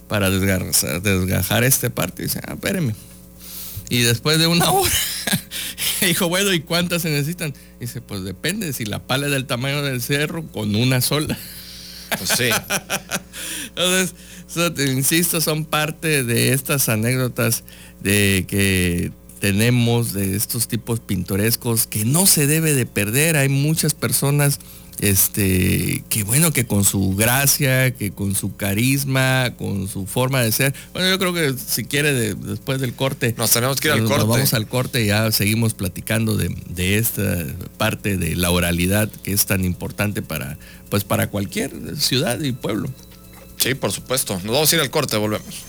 para 0.07 0.29
desgajar, 0.29 1.01
desgajar 1.01 1.63
este 1.63 1.89
parte? 1.89 2.23
Dice, 2.23 2.39
ah, 2.45 2.53
espéreme. 2.53 2.95
Y 3.89 4.03
después 4.03 4.39
de 4.39 4.47
una 4.47 4.71
hora, 4.71 4.91
dijo, 6.01 6.29
bueno, 6.29 6.53
¿y 6.53 6.61
cuántas 6.61 7.01
se 7.01 7.09
necesitan? 7.09 7.53
Dice, 7.79 8.01
pues 8.01 8.23
depende, 8.23 8.71
si 8.73 8.85
la 8.85 8.99
pala 8.99 9.27
es 9.27 9.31
del 9.31 9.45
tamaño 9.45 9.81
del 9.81 10.01
cerro, 10.01 10.45
con 10.47 10.75
una 10.75 11.01
sola. 11.01 11.37
Pues 12.17 12.29
sí. 12.37 12.49
Entonces, 13.69 14.15
insisto, 14.77 15.41
son 15.41 15.65
parte 15.65 16.23
de 16.23 16.53
estas 16.53 16.89
anécdotas 16.89 17.63
de 18.01 18.45
que 18.47 19.11
tenemos 19.39 20.13
de 20.13 20.35
estos 20.35 20.67
tipos 20.67 20.99
pintorescos 20.99 21.87
que 21.87 22.05
no 22.05 22.25
se 22.27 22.47
debe 22.47 22.73
de 22.73 22.85
perder. 22.85 23.37
Hay 23.37 23.49
muchas 23.49 23.93
personas 23.93 24.59
este, 24.99 26.03
que 26.09 26.23
bueno, 26.23 26.53
que 26.53 26.65
con 26.65 26.85
su 26.85 27.15
gracia, 27.15 27.91
que 27.95 28.11
con 28.11 28.35
su 28.35 28.55
carisma, 28.55 29.55
con 29.57 29.87
su 29.87 30.05
forma 30.05 30.41
de 30.41 30.51
ser. 30.51 30.75
Bueno, 30.93 31.09
yo 31.09 31.17
creo 31.17 31.33
que 31.33 31.57
si 31.57 31.85
quiere 31.85 32.35
después 32.35 32.79
del 32.79 32.93
corte. 32.93 33.33
Nos 33.35 33.49
tenemos 33.49 33.79
que 33.79 33.87
ir 33.87 33.93
al 33.95 34.03
corte. 34.05 34.25
vamos 34.25 34.53
al 34.53 34.67
corte 34.67 35.03
y 35.03 35.07
ya 35.07 35.31
seguimos 35.31 35.73
platicando 35.73 36.37
de, 36.37 36.55
de, 36.69 36.99
esta 36.99 37.45
parte 37.77 38.17
de 38.17 38.35
la 38.35 38.51
oralidad 38.51 39.09
que 39.23 39.33
es 39.33 39.47
tan 39.47 39.65
importante 39.65 40.21
para, 40.21 40.57
pues 40.89 41.03
para 41.03 41.27
cualquier 41.31 41.71
ciudad 41.97 42.39
y 42.39 42.51
pueblo. 42.51 42.89
Sí, 43.61 43.75
por 43.75 43.91
supuesto. 43.91 44.33
Nos 44.43 44.53
vamos 44.53 44.73
a 44.73 44.75
ir 44.75 44.81
al 44.81 44.89
corte, 44.89 45.17
volvemos. 45.17 45.65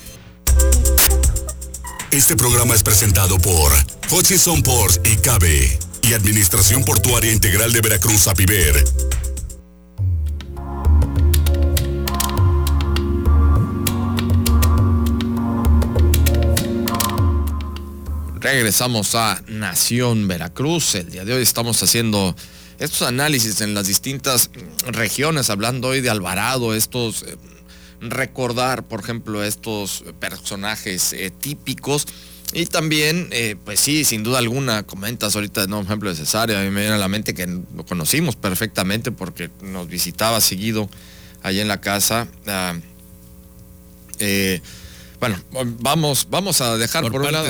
Este 2.09 2.35
programa 2.35 2.73
es 2.73 2.81
presentado 2.81 3.37
por 3.37 3.71
Hutchison 4.09 4.63
Ports 4.63 4.99
y 5.03 5.15
Cabe 5.17 5.77
y 6.01 6.13
Administración 6.13 6.83
Portuaria 6.85 7.31
Integral 7.31 7.71
de 7.71 7.81
Veracruz, 7.81 8.27
APIVER. 8.27 8.83
Regresamos 18.39 19.13
a 19.13 19.39
Nación 19.49 20.27
Veracruz. 20.27 20.95
El 20.95 21.11
día 21.11 21.25
de 21.25 21.35
hoy 21.35 21.43
estamos 21.43 21.83
haciendo 21.83 22.35
estos 22.79 23.03
análisis 23.03 23.61
en 23.61 23.75
las 23.75 23.85
distintas 23.85 24.49
regiones, 24.87 25.51
hablando 25.51 25.89
hoy 25.89 26.01
de 26.01 26.09
Alvarado, 26.09 26.73
estos 26.73 27.21
eh, 27.21 27.37
recordar, 28.09 28.83
por 28.83 28.99
ejemplo, 28.99 29.43
estos 29.43 30.03
personajes 30.19 31.13
eh, 31.13 31.31
típicos. 31.31 32.07
Y 32.53 32.67
también, 32.67 33.29
eh, 33.31 33.55
pues 33.63 33.79
sí, 33.79 34.05
sin 34.05 34.23
duda 34.23 34.37
alguna, 34.37 34.83
comentas 34.83 35.35
ahorita, 35.35 35.65
no, 35.65 35.77
por 35.77 35.85
ejemplo, 35.85 36.09
de 36.09 36.15
Cesario, 36.15 36.57
a 36.57 36.61
mí 36.61 36.69
me 36.69 36.81
viene 36.81 36.95
a 36.95 36.99
la 36.99 37.07
mente 37.07 37.33
que 37.33 37.47
lo 37.47 37.85
conocimos 37.85 38.35
perfectamente 38.35 39.11
porque 39.11 39.49
nos 39.61 39.87
visitaba 39.87 40.39
seguido 40.39 40.87
allá 41.41 41.63
en 41.63 41.67
la 41.67 41.81
casa. 41.81 42.27
Ah, 42.45 42.75
eh, 44.19 44.61
bueno, 45.19 45.37
vamos, 45.79 46.27
vamos 46.29 46.61
a 46.61 46.77
dejar 46.77 47.09
por, 47.09 47.21
un 47.21 47.31
lado. 47.31 47.47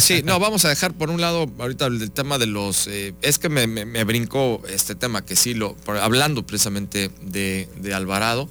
sí, 0.00 0.22
no, 0.22 0.38
vamos 0.38 0.64
a 0.66 0.68
dejar 0.68 0.92
por 0.92 1.08
un 1.08 1.20
lado 1.20 1.50
ahorita 1.58 1.86
el 1.86 2.10
tema 2.10 2.36
de 2.36 2.46
los. 2.46 2.88
es 2.88 3.38
que 3.38 3.48
me, 3.48 3.66
me, 3.68 4.04
brincó 4.04 4.60
este 4.68 4.96
tema 4.96 5.24
que 5.24 5.36
sí 5.36 5.54
lo. 5.54 5.76
hablando 5.86 6.44
precisamente 6.44 7.10
de, 7.22 7.68
de 7.76 7.94
Alvarado. 7.94 8.48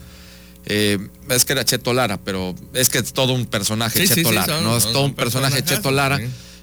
Eh, 0.66 1.00
es 1.30 1.46
que 1.46 1.54
era 1.54 1.66
Cheto 1.66 1.94
Lara, 1.94 2.20
pero 2.24 2.56
es 2.74 2.90
que 2.90 3.00
es 3.00 3.14
todo 3.14 3.34
un 3.34 3.46
personaje 3.46 4.08
Cheto 4.08 4.32
Lara, 4.32 4.62
¿no? 4.62 4.78
Es 4.78 4.84
todo 4.84 5.06
un 5.06 5.16
personaje 5.16 5.64
Cheto 5.64 5.92
Lara 5.92 6.20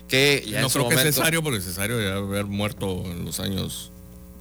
que 0.09 0.45
No 0.61 0.71
creo 0.71 0.89
que 0.89 0.95
es 0.95 1.03
Cesario, 1.03 1.43
porque 1.43 1.61
Cesario 1.61 1.99
debe 1.99 2.13
haber 2.13 2.47
muerto 2.47 3.03
en 3.07 3.25
los 3.25 3.41
años 3.41 3.93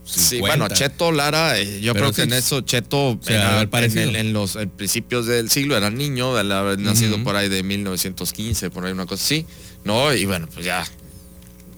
Sí, 0.08 0.40
bueno, 0.40 0.70
Cheto 0.70 1.12
Lara, 1.12 1.60
eh, 1.60 1.82
yo 1.82 1.94
creo 1.94 2.14
que 2.14 2.22
en 2.24 2.34
eso 2.34 2.62
Cheto, 2.62 3.20
en, 3.28 4.34
los 4.34 4.58
principios 4.78 5.26
del 5.26 5.50
siglo 5.50 5.76
era 5.76 5.90
niño, 5.90 6.38
haber 6.38 6.80
nacido 6.80 7.22
por 7.24 7.36
ahí 7.36 7.50
de 7.50 7.62
1915, 7.62 8.70
por 8.70 8.86
ahí 8.86 8.94
una 8.94 9.06
cosa 9.06 9.24
así, 9.24 9.46
¿no? 9.84 10.14
Y 10.14 10.26
bueno, 10.26 10.48
pues 10.54 10.66
ya. 10.66 10.88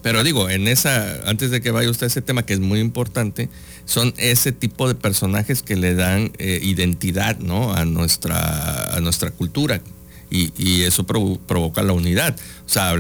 Pero 0.02 0.24
digo, 0.24 0.50
en 0.50 0.68
esa, 0.68 1.30
antes 1.30 1.52
de 1.52 1.62
que 1.62 1.72
vaya 1.72 1.90
usted 1.90 2.06
a 2.06 2.08
ese 2.08 2.22
tema 2.22 2.46
que 2.46 2.54
es 2.54 2.60
muy 2.60 2.80
importante, 2.80 3.50
son 3.86 4.14
ese 4.18 4.52
tipo 4.52 4.88
de 4.88 4.96
personajes 4.96 5.62
que 5.62 5.76
le 5.76 5.96
dan 5.96 6.32
eh, 6.38 6.60
identidad 6.62 7.40
¿no? 7.40 7.74
a, 7.74 7.86
nuestra, 7.86 8.96
a 8.96 9.00
nuestra 9.02 9.32
cultura 9.32 9.82
y, 10.30 10.84
eso 10.84 11.06
provoca 11.06 11.84
la 11.84 11.94
unidad. 11.94 12.36
O 12.66 12.70
sea, 12.70 12.94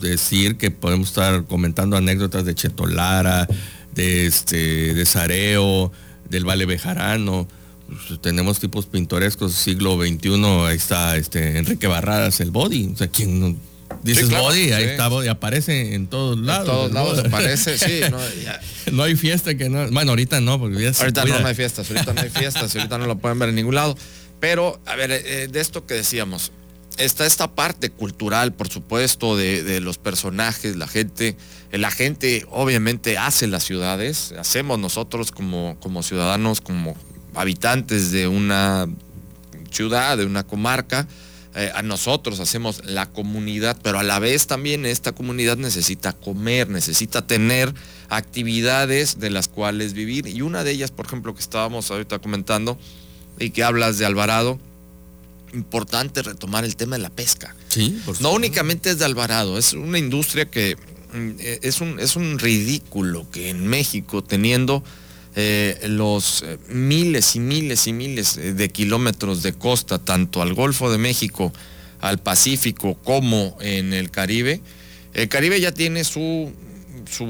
decir 0.00 0.56
que 0.56 0.70
podemos 0.70 1.08
estar 1.08 1.44
comentando 1.44 1.96
anécdotas 1.96 2.44
de 2.44 2.54
Chetolara, 2.54 3.48
de, 3.94 4.26
este, 4.26 4.94
de 4.94 5.06
Sareo, 5.06 5.92
del 6.28 6.44
Vale 6.44 6.66
Bejarano. 6.66 7.48
Pues, 7.86 8.20
tenemos 8.20 8.60
tipos 8.60 8.86
pintorescos 8.86 9.52
siglo 9.52 9.96
XXI, 9.96 10.44
ahí 10.66 10.76
está 10.76 11.16
este, 11.16 11.58
Enrique 11.58 11.86
Barradas, 11.86 12.40
el 12.40 12.50
body. 12.50 12.90
O 12.92 12.96
sea, 12.96 13.08
¿quién 13.08 13.58
Dices 14.04 14.28
body, 14.28 14.72
ahí 14.72 14.84
está 14.84 15.08
body, 15.08 15.28
aparece 15.28 15.94
en 15.94 16.08
todos 16.08 16.38
lados. 16.38 16.68
En 16.68 16.74
todos 16.74 16.92
lados 16.92 17.18
aparece, 17.20 17.78
sí. 17.78 18.00
No, 18.92 19.02
hay 19.02 19.16
fiesta 19.16 19.54
que 19.54 19.70
no. 19.70 19.88
Bueno, 19.90 20.10
ahorita 20.12 20.42
no, 20.42 20.60
porque 20.60 20.82
ya 20.82 20.92
Ahorita 20.98 21.24
no, 21.24 21.46
hay 21.46 21.54
fiestas, 21.54 21.90
ahorita 21.90 22.12
no 22.12 22.20
hay 22.20 22.28
fiestas, 22.28 22.76
ahorita 22.76 22.98
no 22.98 23.06
lo 23.06 23.16
pueden 23.16 23.38
ver 23.38 23.48
en 23.48 23.54
ningún 23.54 23.74
lado. 23.74 23.96
Pero, 24.40 24.78
a 24.84 24.94
ver, 24.94 25.10
eh, 25.10 25.48
de 25.50 25.58
esto 25.58 25.86
que 25.86 25.94
decíamos, 25.94 26.52
está 26.98 27.24
esta 27.24 27.54
parte 27.54 27.88
cultural, 27.88 28.52
por 28.52 28.68
supuesto, 28.68 29.38
de, 29.38 29.80
los 29.80 29.96
personajes, 29.96 30.76
la 30.76 30.86
gente. 30.86 31.36
La 31.72 31.90
gente 31.90 32.46
obviamente 32.50 33.16
hace 33.16 33.46
las 33.46 33.64
ciudades, 33.64 34.34
hacemos 34.38 34.78
nosotros 34.78 35.32
como, 35.32 35.76
como 35.80 36.02
ciudadanos, 36.02 36.60
como 36.60 36.94
habitantes 37.34 38.12
de 38.12 38.28
una 38.28 38.86
ciudad, 39.70 40.18
de 40.18 40.26
una 40.26 40.44
comarca 40.44 41.08
eh, 41.56 41.70
a 41.74 41.82
nosotros 41.82 42.40
hacemos 42.40 42.84
la 42.84 43.06
comunidad, 43.10 43.76
pero 43.80 44.00
a 44.00 44.02
la 44.02 44.18
vez 44.18 44.48
también 44.48 44.84
esta 44.84 45.12
comunidad 45.12 45.56
necesita 45.56 46.12
comer, 46.12 46.68
necesita 46.68 47.26
tener 47.26 47.72
actividades 48.08 49.20
de 49.20 49.30
las 49.30 49.46
cuales 49.46 49.92
vivir. 49.92 50.26
Y 50.26 50.42
una 50.42 50.64
de 50.64 50.72
ellas, 50.72 50.90
por 50.90 51.06
ejemplo, 51.06 51.32
que 51.32 51.40
estábamos 51.40 51.90
ahorita 51.92 52.18
comentando 52.18 52.76
y 53.38 53.50
que 53.50 53.62
hablas 53.62 53.98
de 53.98 54.06
Alvarado, 54.06 54.58
importante 55.52 56.22
retomar 56.22 56.64
el 56.64 56.74
tema 56.74 56.96
de 56.96 57.02
la 57.02 57.10
pesca. 57.10 57.54
Sí, 57.68 58.00
no 58.18 58.32
únicamente 58.32 58.90
es 58.90 58.98
de 58.98 59.04
Alvarado, 59.04 59.56
es 59.56 59.74
una 59.74 59.98
industria 59.98 60.50
que 60.50 60.76
mm, 61.12 61.30
es 61.38 61.80
un, 61.80 62.00
es 62.00 62.16
un 62.16 62.40
ridículo 62.40 63.30
que 63.30 63.50
en 63.50 63.68
México, 63.68 64.24
teniendo 64.24 64.82
eh, 65.36 65.80
los 65.88 66.44
eh, 66.46 66.58
miles 66.68 67.34
y 67.34 67.40
miles 67.40 67.88
y 67.88 67.92
miles 67.92 68.36
eh, 68.36 68.54
de 68.54 68.68
kilómetros 68.68 69.42
de 69.42 69.52
costa, 69.52 69.98
tanto 69.98 70.42
al 70.42 70.54
Golfo 70.54 70.92
de 70.92 70.98
México, 70.98 71.52
al 72.00 72.18
Pacífico, 72.18 72.94
como 73.02 73.56
en 73.60 73.92
el 73.92 74.12
Caribe. 74.12 74.60
El 75.12 75.28
Caribe 75.28 75.60
ya 75.60 75.72
tiene 75.72 76.04
su, 76.04 76.52
su 77.10 77.26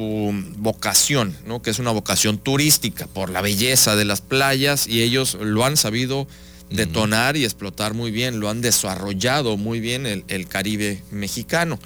vocación, 0.58 1.34
¿no? 1.46 1.62
que 1.62 1.70
es 1.70 1.78
una 1.78 1.92
vocación 1.92 2.36
turística 2.36 3.06
por 3.06 3.30
la 3.30 3.40
belleza 3.40 3.96
de 3.96 4.04
las 4.04 4.20
playas 4.20 4.86
y 4.86 5.02
ellos 5.02 5.38
lo 5.40 5.64
han 5.64 5.78
sabido 5.78 6.26
detonar 6.70 7.38
y 7.38 7.44
explotar 7.44 7.94
muy 7.94 8.10
bien, 8.10 8.38
lo 8.38 8.50
han 8.50 8.60
desarrollado 8.60 9.56
muy 9.56 9.80
bien 9.80 10.04
el, 10.04 10.24
el 10.28 10.46
Caribe 10.46 11.02
mexicano. 11.10 11.78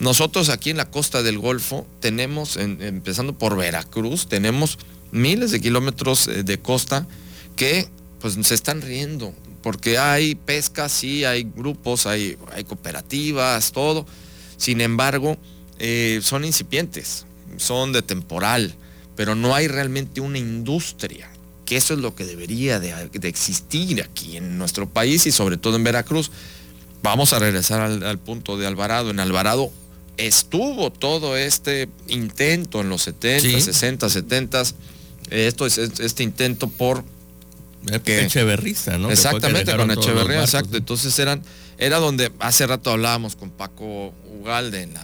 Nosotros 0.00 0.50
aquí 0.50 0.70
en 0.70 0.76
la 0.76 0.90
costa 0.90 1.22
del 1.22 1.38
Golfo 1.38 1.86
tenemos, 2.00 2.56
empezando 2.56 3.38
por 3.38 3.56
Veracruz, 3.56 4.28
tenemos 4.28 4.78
miles 5.14 5.52
de 5.52 5.60
kilómetros 5.60 6.28
eh, 6.28 6.42
de 6.42 6.58
costa 6.58 7.06
que 7.56 7.88
pues 8.20 8.34
se 8.42 8.54
están 8.54 8.82
riendo, 8.82 9.34
porque 9.62 9.98
hay 9.98 10.34
pesca, 10.34 10.88
sí, 10.88 11.24
hay 11.24 11.44
grupos, 11.44 12.06
hay, 12.06 12.38
hay 12.52 12.64
cooperativas, 12.64 13.72
todo. 13.72 14.06
Sin 14.56 14.80
embargo, 14.80 15.36
eh, 15.78 16.20
son 16.22 16.44
incipientes, 16.44 17.26
son 17.58 17.92
de 17.92 18.02
temporal, 18.02 18.74
pero 19.14 19.34
no 19.34 19.54
hay 19.54 19.68
realmente 19.68 20.20
una 20.20 20.38
industria, 20.38 21.30
que 21.66 21.76
eso 21.76 21.94
es 21.94 22.00
lo 22.00 22.14
que 22.14 22.24
debería 22.24 22.80
de, 22.80 23.10
existir 23.22 24.02
aquí 24.02 24.38
en 24.38 24.58
nuestro 24.58 24.88
país 24.88 25.26
y 25.26 25.32
sobre 25.32 25.56
todo 25.56 25.76
en 25.76 25.84
Veracruz. 25.84 26.30
Vamos 27.02 27.34
a 27.34 27.38
regresar 27.38 27.82
al, 27.82 28.18
punto 28.18 28.56
de 28.56 28.66
Alvarado. 28.66 29.10
En 29.10 29.20
Alvarado 29.20 29.70
estuvo 30.16 30.90
todo 30.90 31.36
este 31.36 31.88
intento 32.08 32.80
en 32.80 32.88
los 32.88 33.02
70, 33.02 33.60
60, 33.60 34.08
70 34.08 34.62
esto 35.34 35.66
es 35.66 35.78
este 35.78 36.22
intento 36.22 36.68
por 36.68 37.04
que, 38.04 38.22
Echeverrista, 38.22 38.98
¿no? 38.98 39.10
Exactamente, 39.10 39.76
con 39.76 39.90
Echeverría, 39.90 40.40
exacto. 40.40 40.76
Entonces 40.76 41.18
eran, 41.18 41.42
era 41.78 41.98
donde 41.98 42.32
hace 42.38 42.66
rato 42.66 42.90
hablábamos 42.90 43.36
con 43.36 43.50
Paco 43.50 44.14
Ugalde 44.40 44.82
en, 44.82 44.94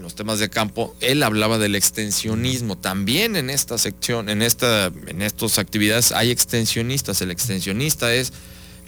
los 0.00 0.14
temas 0.14 0.38
de 0.38 0.50
campo, 0.50 0.94
él 1.00 1.22
hablaba 1.22 1.58
del 1.58 1.74
extensionismo. 1.74 2.76
También 2.76 3.34
en 3.34 3.48
esta 3.48 3.78
sección, 3.78 4.28
en 4.28 4.42
esta, 4.42 4.86
en 5.06 5.22
estas 5.22 5.58
actividades 5.58 6.12
hay 6.12 6.30
extensionistas. 6.30 7.22
El 7.22 7.30
extensionista 7.30 8.12
es 8.12 8.32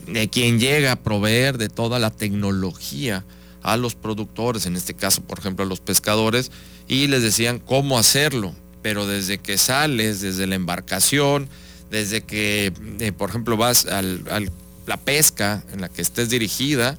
de 0.07 0.29
quien 0.29 0.61
llega 0.61 0.93
a 0.93 0.97
proveer 0.97 1.57
de 1.57 1.69
toda 1.69 1.99
la 1.99 2.11
tecnología 2.11 3.25
a 3.62 3.77
los 3.77 3.95
productores, 3.95 4.67
en 4.67 4.77
este 4.77 4.95
caso, 4.95 5.23
por 5.23 5.38
ejemplo, 5.38 5.65
a 5.65 5.69
los 5.69 5.81
pescadores, 5.81 6.50
y 6.88 7.07
les 7.07 7.23
decían 7.23 7.59
cómo 7.59 7.99
hacerlo 7.99 8.55
pero 8.83 9.07
desde 9.07 9.39
que 9.39 9.59
sales, 9.59 10.21
desde 10.21 10.47
la 10.47 10.55
embarcación, 10.55 11.49
desde 11.91 12.23
que, 12.23 12.73
eh, 13.01 13.13
por 13.13 13.31
ejemplo, 13.31 13.57
vas 13.57 13.87
a 13.87 14.03
la 14.03 14.97
pesca 14.97 15.65
en 15.73 15.81
la 15.81 15.89
que 15.89 16.03
estés 16.03 16.31
dirigida, 16.31 16.99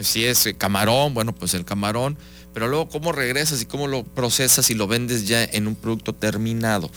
si 0.00 0.24
es 0.24 0.48
camarón, 0.58 1.14
bueno, 1.14 1.34
pues 1.34 1.54
el 1.54 1.64
camarón, 1.64 2.16
pero 2.54 2.68
luego 2.68 2.88
cómo 2.88 3.12
regresas 3.12 3.62
y 3.62 3.66
cómo 3.66 3.86
lo 3.86 4.04
procesas 4.04 4.70
y 4.70 4.74
lo 4.74 4.86
vendes 4.86 5.26
ya 5.26 5.44
en 5.44 5.66
un 5.66 5.74
producto 5.74 6.14
terminado. 6.14 6.90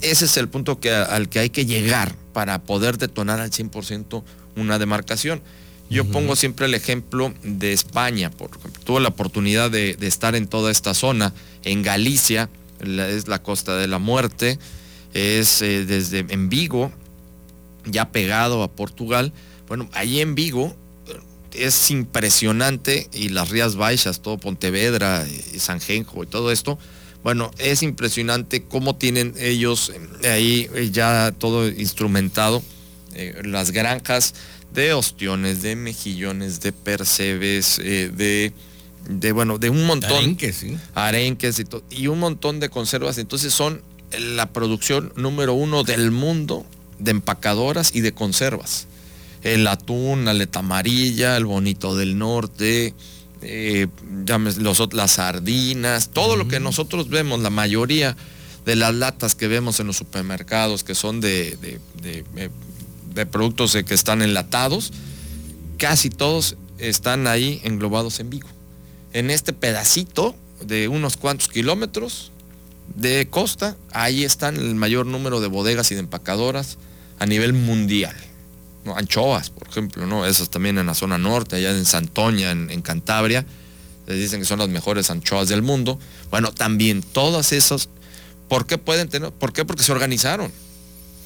Ese 0.00 0.24
es 0.24 0.36
el 0.36 0.48
punto 0.48 0.80
que, 0.80 0.92
al 0.92 1.28
que 1.28 1.40
hay 1.40 1.50
que 1.50 1.66
llegar 1.66 2.14
para 2.32 2.62
poder 2.62 2.98
detonar 2.98 3.40
al 3.40 3.50
100% 3.50 4.22
una 4.56 4.78
demarcación. 4.78 5.42
Yo 5.90 6.04
pongo 6.04 6.36
siempre 6.36 6.66
el 6.66 6.74
ejemplo 6.74 7.34
de 7.42 7.72
España, 7.72 8.30
porque 8.30 8.58
tuve 8.84 9.00
la 9.00 9.08
oportunidad 9.08 9.72
de, 9.72 9.94
de 9.94 10.06
estar 10.06 10.36
en 10.36 10.46
toda 10.46 10.70
esta 10.70 10.94
zona, 10.94 11.34
en 11.64 11.82
Galicia, 11.82 12.48
es 12.80 13.28
la 13.28 13.42
Costa 13.42 13.76
de 13.76 13.88
la 13.88 13.98
Muerte, 13.98 14.58
es 15.12 15.62
eh, 15.62 15.84
desde 15.84 16.20
en 16.28 16.48
Vigo, 16.48 16.92
ya 17.84 18.10
pegado 18.10 18.62
a 18.62 18.70
Portugal. 18.70 19.32
Bueno, 19.68 19.88
ahí 19.92 20.20
en 20.20 20.34
Vigo 20.34 20.76
eh, 21.06 21.18
es 21.52 21.90
impresionante 21.90 23.08
y 23.12 23.30
las 23.30 23.50
Rías 23.50 23.76
Baixas, 23.76 24.20
todo 24.22 24.38
Pontevedra, 24.38 25.26
y 25.52 25.58
Sanjenjo 25.58 26.24
y 26.24 26.26
todo 26.26 26.50
esto. 26.50 26.78
Bueno, 27.22 27.50
es 27.58 27.82
impresionante 27.82 28.64
cómo 28.64 28.96
tienen 28.96 29.34
ellos 29.38 29.92
eh, 30.22 30.28
ahí 30.28 30.90
ya 30.90 31.32
todo 31.36 31.68
instrumentado, 31.68 32.62
las 33.42 33.72
granjas 33.72 34.34
de 34.72 34.92
ostiones, 34.92 35.62
de 35.62 35.76
mejillones, 35.76 36.60
de 36.60 36.72
percebes, 36.72 37.78
eh, 37.80 38.10
de, 38.14 38.52
de, 39.10 39.32
bueno, 39.32 39.58
de 39.58 39.70
un 39.70 39.84
montón. 39.86 40.12
Arenques, 40.12 40.56
sí. 40.56 40.76
Arenques 40.94 41.58
y, 41.58 41.64
to- 41.64 41.82
y 41.90 42.06
un 42.06 42.18
montón 42.20 42.60
de 42.60 42.68
conservas. 42.68 43.18
Entonces 43.18 43.52
son 43.52 43.82
la 44.18 44.52
producción 44.52 45.12
número 45.16 45.54
uno 45.54 45.82
del 45.84 46.10
mundo 46.10 46.64
de 46.98 47.10
empacadoras 47.12 47.94
y 47.94 48.00
de 48.00 48.12
conservas. 48.12 48.86
El 49.42 49.66
atún, 49.66 50.24
la 50.26 50.32
aleta 50.32 50.58
amarilla, 50.58 51.36
el 51.36 51.46
bonito 51.46 51.96
del 51.96 52.18
norte, 52.18 52.94
eh, 53.42 53.86
los 54.58 54.92
las 54.92 55.12
sardinas, 55.12 56.10
todo 56.10 56.36
lo 56.36 56.46
que 56.46 56.60
nosotros 56.60 57.08
vemos, 57.08 57.40
la 57.40 57.48
mayoría 57.50 58.16
de 58.66 58.76
las 58.76 58.94
latas 58.94 59.34
que 59.34 59.48
vemos 59.48 59.80
en 59.80 59.86
los 59.86 59.96
supermercados 59.96 60.84
que 60.84 60.94
son 60.94 61.20
de, 61.22 61.56
de- 61.62 61.80
de- 62.02 62.24
eh, 62.36 62.50
de 63.14 63.26
productos 63.26 63.74
eh, 63.74 63.84
que 63.84 63.94
están 63.94 64.20
enlatados, 64.20 64.92
casi 65.78 66.10
todos 66.10 66.56
están 66.78 67.26
ahí 67.26 67.60
englobados 67.64 68.20
en 68.20 68.28
Vigo. 68.30 68.48
En 69.12 69.30
este 69.30 69.52
pedacito 69.52 70.36
de 70.64 70.88
unos 70.88 71.16
cuantos 71.16 71.48
kilómetros 71.48 72.30
de 72.94 73.28
costa, 73.28 73.76
ahí 73.92 74.24
están 74.24 74.56
el 74.56 74.74
mayor 74.74 75.06
número 75.06 75.40
de 75.40 75.48
bodegas 75.48 75.90
y 75.90 75.94
de 75.94 76.00
empacadoras 76.00 76.78
a 77.18 77.26
nivel 77.26 77.52
mundial. 77.52 78.14
¿no? 78.84 78.96
Anchoas, 78.96 79.50
por 79.50 79.68
ejemplo, 79.68 80.06
¿no? 80.06 80.26
Esas 80.26 80.50
también 80.50 80.78
en 80.78 80.86
la 80.86 80.94
zona 80.94 81.18
norte, 81.18 81.56
allá 81.56 81.70
en 81.70 81.84
Santoña, 81.84 82.50
en, 82.50 82.82
Cantabria, 82.82 83.44
les 84.06 84.18
dicen 84.18 84.40
que 84.40 84.46
son 84.46 84.58
las 84.58 84.68
mejores 84.68 85.10
anchoas 85.10 85.48
del 85.48 85.62
mundo. 85.62 85.98
Bueno, 86.30 86.52
también 86.52 87.02
todas 87.02 87.52
esas, 87.52 87.88
¿por 88.48 88.66
qué 88.66 88.78
pueden 88.78 89.08
tener? 89.08 89.32
¿Por 89.32 89.52
qué? 89.52 89.64
Porque 89.64 89.82
se 89.82 89.92
organizaron. 89.92 90.52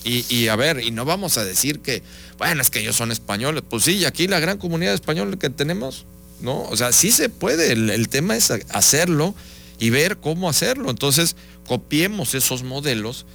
Y, 0.04 0.26
y, 0.28 0.48
a 0.48 0.56
ver, 0.56 0.80
y 0.80 0.90
no 0.90 1.06
vamos 1.06 1.38
a 1.38 1.44
decir 1.44 1.80
que, 1.80 2.02
bueno, 2.36 2.60
es 2.60 2.68
que 2.68 2.80
ellos 2.80 2.96
son 2.96 3.10
españoles. 3.10 3.62
Pues 3.68 3.84
sí, 3.84 3.92
y 3.92 4.04
aquí 4.04 4.26
la 4.26 4.38
gran 4.38 4.58
comunidad 4.58 4.92
española 4.92 5.36
que 5.38 5.48
tenemos, 5.48 6.04
¿no? 6.44 6.62
O 6.62 6.76
sea, 6.76 6.92
sí 6.92 7.10
se 7.10 7.28
puede. 7.28 7.72
El, 7.72 8.08
tema 8.08 8.36
es 8.36 8.50
hacerlo 8.70 9.34
y 9.78 9.90
ver 9.90 10.18
cómo 10.18 10.48
hacerlo. 10.48 10.90
Entonces, 10.90 11.36
copiemos 11.66 12.34
esos 12.34 12.62
modelos 12.62 13.26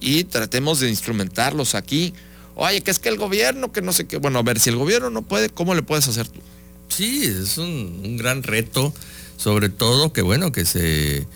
y 0.00 0.24
tratemos 0.24 0.80
de 0.80 0.90
instrumentarlos 0.90 1.74
aquí. 1.74 2.12
Oye, 2.56 2.82
que 2.82 2.90
es 2.90 2.98
que 2.98 3.08
el 3.08 3.16
gobierno, 3.16 3.72
que 3.72 3.80
no 3.80 3.92
sé 3.92 4.06
qué. 4.06 4.18
Bueno, 4.18 4.40
a 4.40 4.42
ver, 4.42 4.58
si 4.58 4.68
el 4.68 4.76
gobierno 4.76 5.08
no 5.10 5.22
puede, 5.22 5.48
¿cómo 5.48 5.74
le 5.74 5.82
puedes 5.82 6.08
hacer 6.08 6.28
tú? 6.28 6.40
Sí, 6.88 7.24
es 7.24 7.56
un, 7.56 8.02
un 8.04 8.16
gran 8.16 8.42
reto, 8.42 8.92
sobre 9.36 9.68
todo 9.68 10.12
que 10.12 10.22
bueno, 10.22 10.50
que 10.50 10.64
se 10.64 11.26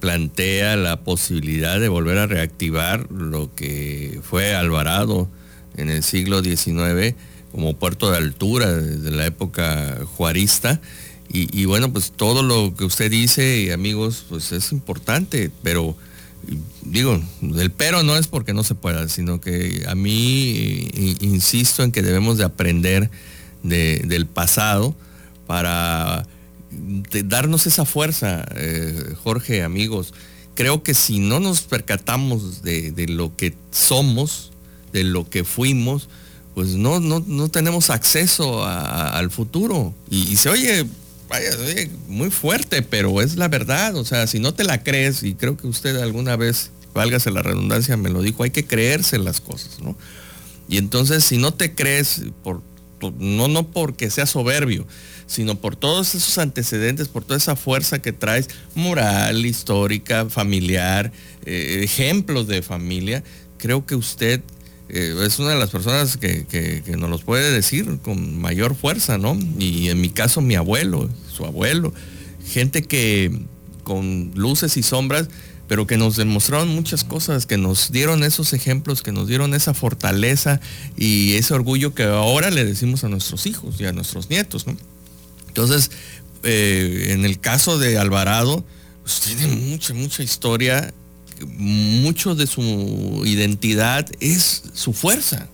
plantea 0.00 0.76
la 0.76 1.00
posibilidad 1.00 1.80
de 1.80 1.88
volver 1.88 2.18
a 2.18 2.26
reactivar 2.26 3.10
lo 3.10 3.54
que 3.54 4.20
fue 4.22 4.54
Alvarado 4.54 5.30
en 5.76 5.88
el 5.88 6.02
siglo 6.02 6.42
XIX 6.42 7.14
como 7.54 7.76
puerto 7.76 8.10
de 8.10 8.16
altura 8.16 8.72
desde 8.72 9.12
la 9.12 9.26
época 9.26 10.00
juarista. 10.16 10.80
Y, 11.28 11.64
bueno, 11.64 11.92
pues 11.92 12.12
todo 12.14 12.44
lo 12.44 12.76
que 12.76 12.84
usted 12.84 13.10
dice, 13.10 13.72
amigos, 13.72 14.24
pues 14.28 14.52
es 14.52 14.70
importante, 14.70 15.50
pero 15.64 15.96
digo, 16.82 17.20
el 17.42 17.70
pero 17.72 18.04
no 18.04 18.16
es 18.16 18.28
porque 18.28 18.52
no 18.52 18.62
se 18.62 18.76
pueda, 18.76 19.08
sino 19.08 19.40
que 19.40 19.84
a 19.88 19.96
mí 19.96 20.90
insisto 21.20 21.82
en 21.82 21.90
que 21.90 22.02
debemos 22.02 22.38
de 22.38 22.44
aprender 22.44 23.10
de, 23.64 24.02
del 24.06 24.26
pasado 24.26 24.94
para 25.48 26.24
darnos 27.24 27.66
esa 27.66 27.84
fuerza, 27.84 28.44
eh, 28.54 29.14
Jorge, 29.24 29.64
amigos. 29.64 30.14
Creo 30.54 30.84
que 30.84 30.94
si 30.94 31.18
no 31.18 31.40
nos 31.40 31.62
percatamos 31.62 32.62
de, 32.62 32.92
de, 32.92 33.08
lo 33.08 33.34
que 33.34 33.56
somos, 33.72 34.52
de 34.92 35.02
lo 35.02 35.28
que 35.28 35.42
fuimos, 35.42 36.08
pues 36.54 36.70
no, 36.70 37.00
no, 37.00 37.22
no 37.26 37.48
tenemos 37.48 37.90
acceso 37.90 38.64
al 38.64 39.30
futuro. 39.30 39.92
Y, 40.08 40.36
se 40.36 40.48
oye, 40.48 40.86
vaya, 41.28 41.50
oye 41.58 41.90
muy 42.08 42.30
fuerte, 42.30 42.82
pero 42.82 43.20
es 43.20 43.36
la 43.36 43.48
verdad. 43.48 43.96
O 43.96 44.04
sea, 44.04 44.26
si 44.26 44.38
no 44.38 44.54
te 44.54 44.64
la 44.64 44.82
crees, 44.82 45.22
y 45.24 45.34
creo 45.34 45.56
que 45.56 45.66
usted 45.66 45.96
alguna 45.96 46.36
vez, 46.36 46.70
válgase 46.94 47.32
la 47.32 47.42
redundancia, 47.42 47.96
me 47.96 48.08
lo 48.08 48.22
dijo, 48.22 48.44
hay 48.44 48.50
que 48.50 48.66
creerse 48.66 49.18
las 49.18 49.40
cosas, 49.40 49.80
¿no? 49.80 49.96
Y 50.68 50.78
entonces, 50.78 51.24
si 51.24 51.38
no 51.38 51.52
te 51.52 51.74
crees, 51.74 52.22
por, 52.42 52.62
por, 53.00 53.12
no, 53.14 53.48
no 53.48 53.70
porque 53.70 54.08
sea 54.10 54.26
soberbio, 54.26 54.86
sino 55.26 55.56
por 55.56 55.74
todos 55.74 56.14
esos 56.14 56.38
antecedentes, 56.38 57.08
por 57.08 57.24
toda 57.24 57.36
esa 57.36 57.56
fuerza 57.56 58.00
que 58.00 58.12
traes, 58.12 58.48
moral, 58.76 59.44
histórica, 59.44 60.30
familiar, 60.30 61.10
eh, 61.44 61.80
ejemplos 61.82 62.46
de 62.46 62.62
familia, 62.62 63.24
creo 63.58 63.84
que 63.84 63.96
usted 63.96 64.40
eh, 64.94 65.24
es 65.26 65.40
una 65.40 65.50
de 65.50 65.58
las 65.58 65.70
personas 65.70 66.16
que, 66.16 66.46
que, 66.46 66.96
nos 66.96 67.10
los 67.10 67.22
puede 67.22 67.50
decir 67.50 67.98
con 68.00 68.40
mayor 68.40 68.76
fuerza, 68.76 69.18
¿no? 69.18 69.36
Y 69.58 69.88
en 69.88 70.00
mi 70.00 70.10
caso 70.10 70.40
mi 70.40 70.54
abuelo, 70.54 71.10
su 71.30 71.44
abuelo, 71.44 71.92
gente 72.46 72.82
que 72.82 73.36
con 73.82 74.30
luces 74.36 74.76
y 74.76 74.84
sombras, 74.84 75.28
pero 75.66 75.86
que 75.86 75.96
nos 75.96 76.16
demostraron 76.16 76.68
muchas 76.68 77.02
cosas, 77.02 77.44
que 77.46 77.56
nos 77.56 77.90
dieron 77.90 78.22
esos 78.22 78.52
ejemplos, 78.52 79.02
que 79.02 79.10
nos 79.10 79.26
dieron 79.26 79.54
esa 79.54 79.74
fortaleza 79.74 80.60
y 80.96 81.34
ese 81.34 81.54
orgullo 81.54 81.92
que 81.92 82.04
ahora 82.04 82.50
le 82.50 82.64
decimos 82.64 83.02
a 83.02 83.08
nuestros 83.08 83.46
hijos 83.46 83.80
y 83.80 83.86
a 83.86 83.92
nuestros 83.92 84.30
nietos, 84.30 84.66
¿no? 84.66 84.76
Entonces, 85.48 85.90
eh, 86.44 87.08
en 87.10 87.24
el 87.24 87.40
caso 87.40 87.78
de 87.78 87.98
Alvarado, 87.98 88.64
pues 89.02 89.20
tiene 89.20 89.48
mucha, 89.56 89.92
mucha 89.92 90.22
historia. 90.22 90.94
Mucho 91.56 92.34
de 92.34 92.46
su 92.46 93.22
identidad 93.24 94.06
es 94.20 94.62
su 94.72 94.92
fuerza. 94.92 95.48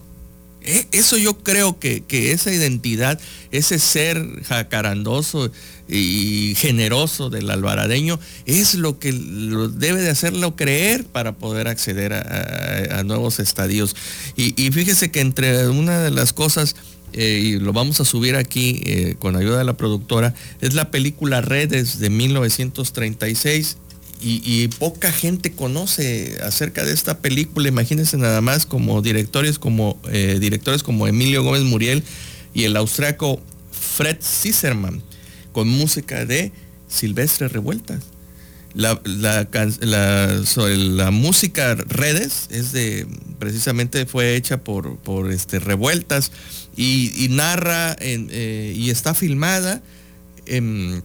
E 0.63 0.87
eso 0.93 1.17
yo 1.17 1.39
creo 1.39 1.79
que, 1.79 2.03
que, 2.03 2.33
esa 2.33 2.53
identidad, 2.53 3.19
ese 3.51 3.79
ser 3.79 4.43
jacarandoso 4.45 5.51
y 5.89 6.55
generoso 6.57 7.31
del 7.31 7.51
alvaradeño, 7.51 8.21
es 8.45 8.75
lo 8.75 8.99
que 8.99 9.13
lo 9.13 9.69
debe 9.69 10.03
de 10.03 10.11
hacerlo 10.11 10.57
creer 10.57 11.05
para 11.07 11.33
poder 11.33 11.67
acceder 11.67 12.13
a, 12.13 13.03
nuevos 13.05 13.41
estadios. 13.41 13.97
Y, 14.37 14.61
y 14.63 14.71
fíjese 14.71 15.11
que 15.11 15.21
entre 15.21 15.69
una 15.69 16.01
de 16.01 16.11
las 16.11 16.35
cosas 16.35 16.77
eh, 17.13 17.41
y 17.43 17.59
lo 17.59 17.73
vamos 17.73 18.01
a 18.01 18.05
subir 18.05 18.37
aquí 18.37 18.83
eh, 18.85 19.17
con 19.19 19.37
ayuda 19.37 19.59
de 19.59 19.65
la 19.65 19.77
productora, 19.77 20.35
es 20.61 20.75
la 20.75 20.91
película 20.91 21.41
Redes 21.41 21.99
de 21.99 22.11
1936. 22.11 23.79
Y, 24.23 24.69
poca 24.79 25.13
gente 25.13 25.53
conoce 25.53 26.39
acerca 26.43 26.85
de 26.85 26.93
esta 26.93 27.19
película. 27.19 27.69
Imagínense 27.69 28.19
nada 28.19 28.41
más 28.41 28.67
como 28.67 29.01
directores 29.01 29.59
como, 29.59 29.99
eh, 30.11 30.39
directores 30.41 30.83
como 30.83 31.07
Emilio 31.07 31.43
Gómez 31.43 31.63
Muriel 31.63 32.03
y 32.53 32.65
el 32.65 32.77
austriaco 32.77 33.41
Fred 33.71 34.19
Sisserman, 34.21 35.03
con 35.53 35.69
música 35.69 36.27
de 36.27 36.53
Silvestre 36.89 37.49
Revueltas. 37.49 38.03
La, 38.73 39.01
la, 39.05 41.11
música 41.11 41.75
redes 41.75 42.47
es 42.51 42.71
de 42.71 43.05
precisamente 43.41 44.07
fue 44.07 44.37
hecha 44.37 44.63
por, 44.63 44.97
por 44.99 45.33
este, 45.33 45.59
revueltas 45.59 46.31
y, 46.77 47.27
narra 47.31 47.97
eh, 47.99 48.73
y 48.77 48.91
está 48.91 49.15
filmada 49.15 49.83
en, 50.47 51.03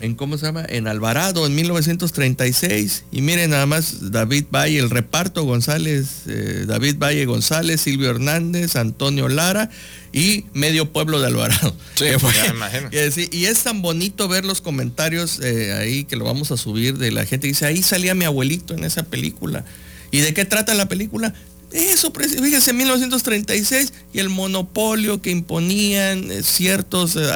en, 0.00 0.14
cómo 0.14 0.38
se 0.38 0.46
llama 0.46 0.64
en 0.68 0.88
Alvarado 0.88 1.46
en 1.46 1.54
1936 1.54 3.04
y 3.12 3.22
miren 3.22 3.50
nada 3.50 3.66
más 3.66 4.10
David 4.10 4.46
Valle 4.50 4.78
el 4.78 4.90
reparto 4.90 5.44
González 5.44 6.22
eh, 6.26 6.64
David 6.66 6.96
Valle 6.98 7.24
González 7.26 7.80
Silvio 7.80 8.10
Hernández 8.10 8.76
Antonio 8.76 9.28
Lara 9.28 9.70
y 10.12 10.46
medio 10.54 10.92
pueblo 10.92 11.20
de 11.20 11.26
Alvarado. 11.26 11.76
Sí, 11.94 12.04
ya 12.34 12.44
me 12.44 12.56
imagino. 12.56 12.88
Y, 12.90 13.36
y, 13.36 13.46
es 13.46 13.62
tan 13.62 13.82
bonito 13.82 14.28
ver 14.28 14.46
los 14.46 14.62
comentarios 14.62 15.40
eh, 15.40 15.74
ahí 15.74 16.04
que 16.04 16.16
lo 16.16 16.24
vamos 16.24 16.50
a 16.50 16.56
subir 16.56 16.96
de 16.96 17.10
la 17.10 17.26
gente 17.26 17.46
que 17.46 17.52
dice, 17.52 17.66
ahí 17.66 17.82
salía 17.82 18.14
mi 18.14 18.24
abuelito 18.24 18.72
en 18.72 18.84
esa 18.84 19.02
película. 19.02 19.66
¿Y 20.10 20.20
de 20.20 20.32
qué 20.32 20.46
trata 20.46 20.72
la 20.72 20.88
película? 20.88 21.34
Eso, 21.76 22.10
fíjese, 22.10 22.72
1936 22.72 23.92
y 24.14 24.18
el 24.18 24.30
monopolio 24.30 25.20
que 25.20 25.30
imponían 25.30 26.30
eh, 26.30 26.42
ciertos 26.42 27.16
eh, 27.16 27.28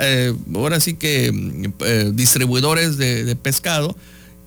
eh, 0.00 0.34
ahora 0.52 0.80
sí 0.80 0.94
que 0.94 1.32
eh, 1.80 2.10
distribuidores 2.12 2.96
de, 2.96 3.36
pescado, 3.36 3.96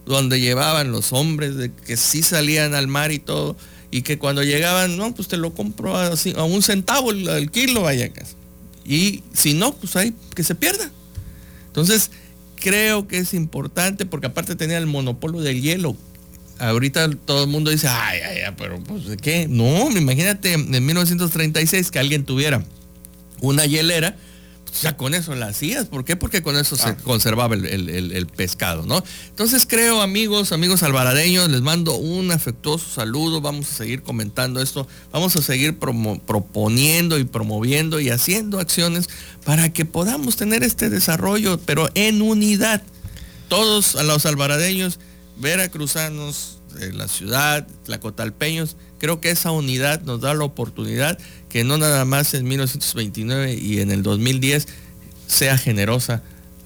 donde 0.05 0.41
llevaban 0.41 0.91
los 0.91 1.13
hombres 1.13 1.71
que 1.85 1.95
sí 1.95 2.21
salían 2.21 2.75
al 2.75 2.87
mar 2.87 3.13
y 3.13 3.19
todo, 3.19 3.55
y 3.91 4.01
que 4.01 4.17
cuando 4.17 4.43
llegaban, 4.43 4.97
no, 4.97 5.15
pues 5.15 5.29
te 5.29 5.37
lo 5.37 5.53
compro 5.53 5.95
a, 5.95 6.11
un 6.43 6.61
centavo 6.61 7.11
el, 7.11 7.29
el 7.29 7.49
kilo, 7.49 7.83
vaya 7.83 8.11
casa. 8.11 8.35
Y 8.83 9.23
si 9.33 9.53
no, 9.53 9.73
pues 9.73 9.95
ahí 9.95 10.13
que 10.35 10.43
se 10.43 10.53
pierda. 10.53 10.91
Entonces, 11.67 12.11
creo 12.57 13.07
que 13.07 13.19
es 13.19 13.33
importante 13.33 14.05
porque 14.05 14.27
aparte 14.27 14.57
tenía 14.57 14.77
el 14.77 14.85
monopolio 14.85 15.39
del 15.39 15.61
hielo. 15.61 15.95
Ahorita 16.59 17.09
todo 17.09 17.43
el 17.43 17.49
mundo 17.49 17.71
dice, 17.71 17.87
ay, 17.87 18.19
ay, 18.21 18.37
ay, 18.45 18.53
pero 18.57 18.79
pues 18.83 19.05
¿de 19.05 19.17
qué? 19.17 19.47
No, 19.49 19.89
imagínate 19.91 20.53
en 20.53 20.85
1936 20.85 21.91
que 21.91 21.99
alguien 21.99 22.25
tuviera 22.25 22.63
una 23.41 23.65
hielera, 23.65 24.15
ya 24.81 24.95
con 24.95 25.13
eso 25.13 25.35
la 25.35 25.47
hacías. 25.47 25.85
¿Por 25.85 26.05
qué? 26.05 26.15
Porque 26.15 26.41
con 26.41 26.55
eso 26.55 26.75
se 26.75 26.95
conservaba 26.97 27.55
el, 27.55 28.27
pescado, 28.35 28.85
¿no? 28.85 29.03
Entonces 29.29 29.65
creo, 29.67 30.01
amigos, 30.01 30.51
amigos 30.51 30.83
alvaradeños, 30.83 31.49
les 31.49 31.61
mando 31.61 31.95
un 31.95 32.31
afectuoso 32.31 32.87
saludo. 32.89 33.41
Vamos 33.41 33.71
a 33.71 33.75
seguir 33.75 34.03
comentando 34.03 34.61
esto. 34.61 34.87
Vamos 35.11 35.35
a 35.35 35.41
seguir 35.41 35.77
proponiendo 35.79 37.17
y 37.17 37.23
promoviendo 37.23 37.99
y 37.99 38.09
haciendo 38.09 38.59
acciones 38.59 39.09
para 39.43 39.73
que 39.73 39.85
podamos 39.85 40.35
tener 40.35 40.63
este 40.63 40.89
desarrollo, 40.89 41.59
pero 41.65 41.89
en 41.95 42.21
unidad. 42.21 42.81
Todos 43.47 43.95
a 43.95 44.03
los 44.03 44.27
alvaradeños, 44.27 44.99
veracruzanos, 45.39 46.59
de 46.73 46.93
la 46.93 47.07
ciudad, 47.07 47.67
tlacotalpeños, 47.83 48.77
creo 48.99 49.19
que 49.19 49.31
esa 49.31 49.51
unidad 49.51 50.01
nos 50.01 50.21
da 50.21 50.33
la 50.33 50.43
oportunidad 50.43 51.17
que 51.49 51.63
no 51.63 51.77
nada 51.77 52.05
más 52.05 52.33
en 52.33 52.47
1929 52.47 53.55
y 53.55 53.79
en 53.79 53.91
el 53.91 54.03
2010 54.03 54.67
sea 55.27 55.57
generosa 55.57 56.21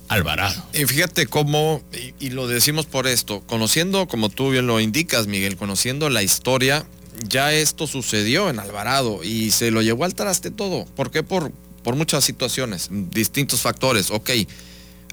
Alvarado. 0.09 0.61
Y 0.73 0.85
fíjate 0.85 1.27
cómo, 1.27 1.81
y, 2.19 2.29
lo 2.31 2.47
decimos 2.47 2.85
por 2.85 3.07
esto, 3.07 3.41
conociendo, 3.47 4.07
como 4.07 4.29
tú 4.29 4.51
bien 4.51 4.67
lo 4.67 4.79
indicas, 4.79 5.27
Miguel, 5.27 5.55
conociendo 5.55 6.09
la 6.09 6.21
historia, 6.21 6.85
ya 7.27 7.53
esto 7.53 7.87
sucedió 7.87 8.49
en 8.49 8.59
Alvarado 8.59 9.23
y 9.23 9.51
se 9.51 9.71
lo 9.71 9.81
llevó 9.81 10.03
al 10.03 10.13
traste 10.13 10.51
todo. 10.51 10.85
¿Por 10.85 11.09
qué? 11.09 11.23
Por, 11.23 11.51
por 11.83 11.95
muchas 11.95 12.23
situaciones, 12.25 12.89
distintos 12.91 13.61
factores. 13.61 14.11
Ok, 14.11 14.29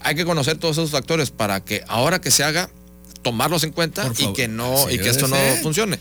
hay 0.03 0.15
que 0.15 0.25
conocer 0.25 0.59
todos 0.59 0.77
esos 0.77 0.91
factores 0.91 1.31
para 1.31 1.65
que 1.65 1.83
ahora 1.89 2.21
que 2.21 2.31
se 2.31 2.43
haga, 2.43 2.71
tomarlos 3.23 3.65
en 3.65 3.73
cuenta 3.73 4.11
y 4.19 4.33
que 4.33 4.49
no, 4.49 4.91
y 4.91 4.99
que 4.99 5.09
esto 5.09 5.29
no 5.29 5.37
funcione. 5.63 5.99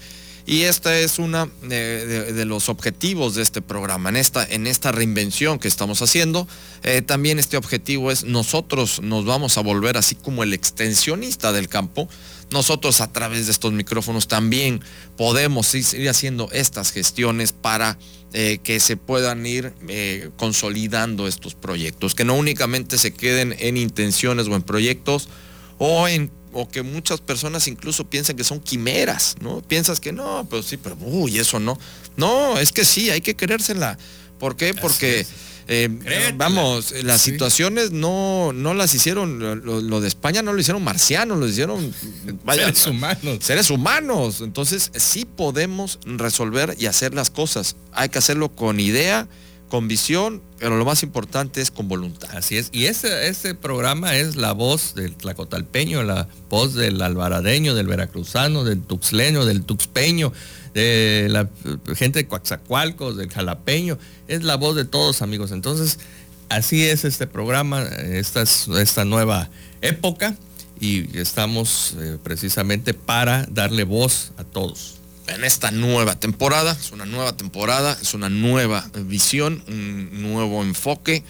Y 0.49 0.63
esta 0.63 0.97
es 0.97 1.19
una 1.19 1.47
de, 1.61 2.43
los 2.45 2.69
objetivos 2.69 3.35
de 3.35 3.43
este 3.43 3.61
programa, 3.61 4.09
en 4.09 4.15
esta, 4.15 4.43
en 4.43 4.65
esta 4.65 4.91
reinvención 4.91 5.59
que 5.59 5.67
estamos 5.67 6.01
haciendo. 6.01 6.47
Eh, 6.81 7.03
también 7.03 7.37
este 7.37 7.55
objetivo 7.55 8.09
es 8.09 8.23
nosotros 8.23 8.99
nos 9.03 9.25
vamos 9.25 9.59
a 9.59 9.61
volver 9.61 9.95
así 9.95 10.15
como 10.15 10.41
el 10.41 10.55
extensionista 10.55 11.51
del 11.51 11.69
campo. 11.69 12.09
Nosotros 12.49 12.99
a 12.99 13.11
través 13.11 13.45
de 13.45 13.51
estos 13.51 13.73
micrófonos 13.73 14.27
también 14.27 14.81
podemos 15.17 15.71
ir 15.75 16.09
haciendo 16.09 16.49
estas 16.51 16.91
gestiones 16.91 17.53
para 17.53 17.99
eh, 18.33 18.57
que 18.63 18.79
se 18.79 18.97
puedan 18.97 19.45
ir 19.45 19.73
eh, 19.87 20.31
consolidando 20.35 21.27
estos 21.27 21.53
proyectos, 21.53 22.15
que 22.15 22.25
no 22.25 22.33
únicamente 22.33 22.97
se 22.97 23.13
queden 23.13 23.55
en 23.59 23.77
intenciones 23.77 24.47
o 24.47 24.55
en 24.55 24.63
proyectos 24.63 25.29
o 25.77 26.07
en 26.07 26.31
o 26.53 26.67
que 26.67 26.81
muchas 26.81 27.21
personas 27.21 27.67
incluso 27.67 28.09
piensan 28.09 28.35
que 28.35 28.43
son 28.43 28.59
quimeras, 28.59 29.35
¿no? 29.41 29.61
Piensas 29.61 29.99
que 29.99 30.11
no, 30.11 30.47
pero 30.49 30.63
sí, 30.63 30.77
pero 30.77 30.97
uy, 31.01 31.39
eso 31.39 31.59
no. 31.59 31.77
No, 32.17 32.57
es 32.59 32.71
que 32.71 32.85
sí, 32.85 33.09
hay 33.09 33.21
que 33.21 33.35
creérsela. 33.35 33.97
¿Por 34.39 34.55
qué? 34.55 34.73
Porque 34.73 35.25
eh, 35.71 36.33
vamos, 36.35 36.93
las 37.03 37.21
situaciones 37.21 37.91
no, 37.91 38.53
no 38.53 38.73
las 38.73 38.95
hicieron, 38.95 39.39
lo, 39.39 40.01
de 40.01 40.07
España 40.07 40.41
no 40.41 40.51
lo 40.53 40.59
hicieron 40.59 40.83
marcianos, 40.83 41.37
lo 41.37 41.47
hicieron 41.47 41.93
seres 42.47 42.87
humanos. 42.87 43.37
Seres 43.41 43.69
humanos. 43.69 44.41
Entonces 44.41 44.91
sí 44.95 45.25
podemos 45.25 45.99
resolver 46.05 46.75
y 46.79 46.87
hacer 46.87 47.13
las 47.13 47.29
cosas. 47.29 47.75
Hay 47.91 48.09
que 48.09 48.17
hacerlo 48.17 48.49
con 48.49 48.79
idea 48.79 49.27
con 49.69 49.87
visión, 49.87 50.41
pero 50.57 50.77
lo 50.77 50.83
más 50.83 51.03
importante 51.03 51.61
es 51.61 51.71
con 51.71 51.87
voluntad. 51.87 52.29
Así 52.35 52.57
es. 52.57 52.69
Y 52.73 52.85
ese, 52.85 53.27
ese 53.27 53.55
programa 53.55 54.17
es 54.17 54.35
la 54.35 54.51
voz 54.51 54.95
del 54.95 55.15
tlacotalpeño, 55.15 56.03
la 56.03 56.27
voz 56.49 56.73
del 56.73 57.01
alvaradeño, 57.01 57.75
del 57.75 57.87
veracruzano, 57.87 58.63
del 58.63 58.81
tuxleño, 58.81 59.45
del 59.45 59.63
tuxpeño, 59.63 60.33
de 60.73 61.27
la 61.29 61.49
gente 61.95 62.19
de 62.19 62.27
Coaxacualcos, 62.27 63.15
del 63.15 63.29
jalapeño. 63.29 63.97
Es 64.27 64.43
la 64.43 64.55
voz 64.55 64.75
de 64.75 64.85
todos, 64.85 65.21
amigos. 65.21 65.51
Entonces, 65.51 65.99
así 66.49 66.83
es 66.83 67.05
este 67.05 67.27
programa, 67.27 67.83
esta, 67.83 68.41
esta 68.41 69.05
nueva 69.05 69.49
época 69.81 70.35
y 70.81 71.17
estamos 71.17 71.95
eh, 71.99 72.17
precisamente 72.21 72.93
para 72.93 73.45
darle 73.49 73.83
voz 73.83 74.31
a 74.37 74.43
todos 74.43 74.98
en 75.29 75.43
esta 75.43 75.71
nueva 75.71 76.19
temporada. 76.19 76.71
Es 76.71 76.91
una 76.91 77.05
nueva 77.05 77.35
temporada, 77.35 77.97
es 78.01 78.13
una 78.13 78.29
nueva 78.29 78.89
visión, 79.05 79.63
un 79.67 80.21
nuevo 80.21 80.63
enfoque 80.63 81.23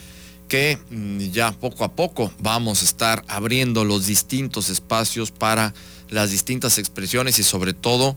que 0.48 0.80
mm, 0.90 1.20
ya 1.30 1.52
poco 1.52 1.84
a 1.84 1.94
poco 1.94 2.34
vamos 2.40 2.82
a 2.82 2.86
estar 2.86 3.24
abriendo 3.28 3.86
los 3.86 4.08
distintos 4.08 4.70
espacios 4.70 5.32
para 5.32 5.74
las 6.10 6.32
distintas 6.32 6.78
expresiones 6.78 7.38
y 7.40 7.44
sobre 7.44 7.74
todo 7.74 8.16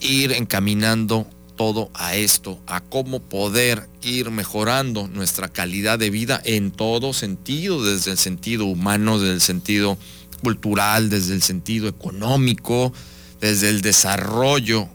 ir 0.00 0.32
encaminando 0.32 1.26
todo 1.56 1.90
a 1.94 2.16
esto, 2.16 2.60
a 2.66 2.80
cómo 2.80 3.20
poder 3.20 3.88
ir 4.02 4.30
mejorando 4.30 5.08
nuestra 5.08 5.48
calidad 5.48 5.98
de 5.98 6.10
vida 6.10 6.40
en 6.44 6.70
todo 6.70 7.12
sentido, 7.12 7.82
desde 7.84 8.10
el 8.10 8.18
sentido 8.18 8.66
humano, 8.66 9.18
desde 9.18 9.34
el 9.34 9.40
sentido 9.40 9.96
cultural, 10.42 11.10
desde 11.10 11.32
el 11.34 11.42
sentido 11.42 11.88
económico, 11.88 12.92
desde 13.40 13.70
el 13.70 13.82
desarrollo 13.82 14.88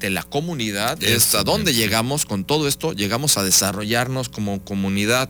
de 0.00 0.10
la 0.10 0.22
comunidad, 0.22 1.02
es 1.02 1.34
a 1.34 1.42
dónde 1.42 1.74
llegamos 1.74 2.26
con 2.26 2.44
todo 2.44 2.68
esto, 2.68 2.92
llegamos 2.92 3.38
a 3.38 3.44
desarrollarnos 3.44 4.28
como 4.28 4.62
comunidad 4.64 5.28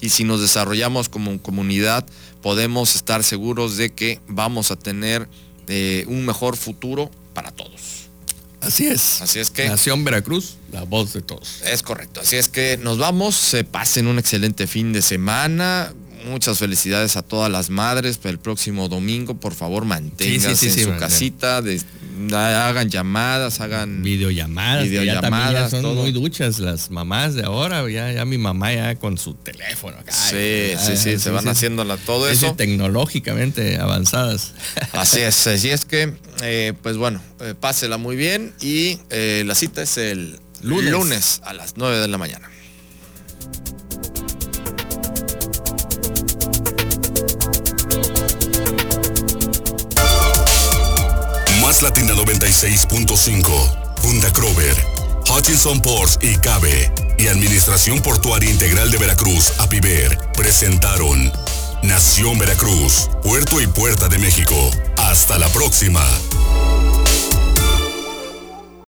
y 0.00 0.10
si 0.10 0.24
nos 0.24 0.40
desarrollamos 0.40 1.08
como 1.08 1.40
comunidad 1.40 2.06
podemos 2.42 2.94
estar 2.96 3.24
seguros 3.24 3.76
de 3.76 3.90
que 3.90 4.20
vamos 4.26 4.70
a 4.70 4.76
tener 4.76 5.28
eh, 5.68 6.04
un 6.08 6.26
mejor 6.26 6.56
futuro 6.56 7.10
para 7.34 7.50
todos. 7.52 8.08
Así 8.60 8.86
es. 8.86 9.20
Así 9.22 9.40
es 9.40 9.50
que. 9.50 9.68
Nación 9.68 10.04
Veracruz, 10.04 10.56
la 10.70 10.84
voz 10.84 11.12
de 11.12 11.22
todos. 11.22 11.62
Es 11.62 11.82
correcto. 11.82 12.20
Así 12.20 12.36
es 12.36 12.48
que 12.48 12.76
nos 12.76 12.98
vamos. 12.98 13.34
Se 13.34 13.64
pasen 13.64 14.06
un 14.06 14.20
excelente 14.20 14.68
fin 14.68 14.92
de 14.92 15.02
semana 15.02 15.92
muchas 16.24 16.58
felicidades 16.58 17.16
a 17.16 17.22
todas 17.22 17.50
las 17.50 17.70
madres 17.70 18.18
para 18.18 18.30
el 18.30 18.38
próximo 18.38 18.88
domingo. 18.88 19.34
Por 19.34 19.54
favor, 19.54 19.84
manténganse 19.84 20.68
en 20.68 20.78
su 20.78 20.96
casita, 20.96 21.62
hagan 22.34 22.90
llamadas, 22.90 23.60
hagan 23.60 24.02
videollamadas. 24.02 24.84
Videollamadas. 24.84 25.70
son 25.70 25.94
muy 25.96 26.12
duchas 26.12 26.58
las 26.58 26.90
mamás 26.90 27.34
de 27.34 27.44
ahora. 27.44 27.88
Ya, 27.90 28.12
ya 28.12 28.24
mi 28.24 28.38
mamá 28.38 28.72
ya 28.72 28.94
con 28.96 29.18
su 29.18 29.34
teléfono. 29.34 29.96
sí, 30.08 30.72
sí, 30.78 30.96
sí, 30.96 31.18
se 31.18 31.30
van 31.30 31.48
haciendo 31.48 31.84
todo 31.98 32.28
eso. 32.28 32.54
tecnológicamente 32.54 33.78
avanzadas. 33.78 34.52
Así 34.92 35.20
es, 35.20 35.46
así 35.46 35.70
es 35.70 35.84
que, 35.84 36.14
eh, 36.42 36.72
pues 36.82 36.96
bueno, 36.96 37.20
eh, 37.40 37.54
pásela 37.58 37.96
muy 37.98 38.16
bien 38.16 38.54
y 38.60 38.98
eh, 39.10 39.42
la 39.46 39.54
cita 39.54 39.82
es 39.82 39.96
el 39.98 40.38
lunes. 40.62 40.90
lunes 40.90 41.40
a 41.44 41.52
las 41.52 41.76
9 41.76 41.98
de 41.98 42.08
la 42.08 42.18
mañana. 42.18 42.50
Latina 51.80 52.12
96.5, 52.12 53.96
Funda 54.02 54.30
Crover, 54.32 54.76
Hutchinson 55.30 55.80
Ports 55.80 56.18
y 56.20 56.36
Cabe 56.36 56.92
y 57.16 57.28
Administración 57.28 58.00
Portuaria 58.00 58.50
Integral 58.50 58.90
de 58.90 58.98
Veracruz, 58.98 59.54
APIVER, 59.58 60.18
presentaron 60.36 61.32
Nación 61.82 62.38
Veracruz, 62.38 63.08
Puerto 63.22 63.60
y 63.60 63.66
Puerta 63.68 64.08
de 64.08 64.18
México. 64.18 64.54
Hasta 64.98 65.38
la 65.38 65.48
próxima. 65.48 66.04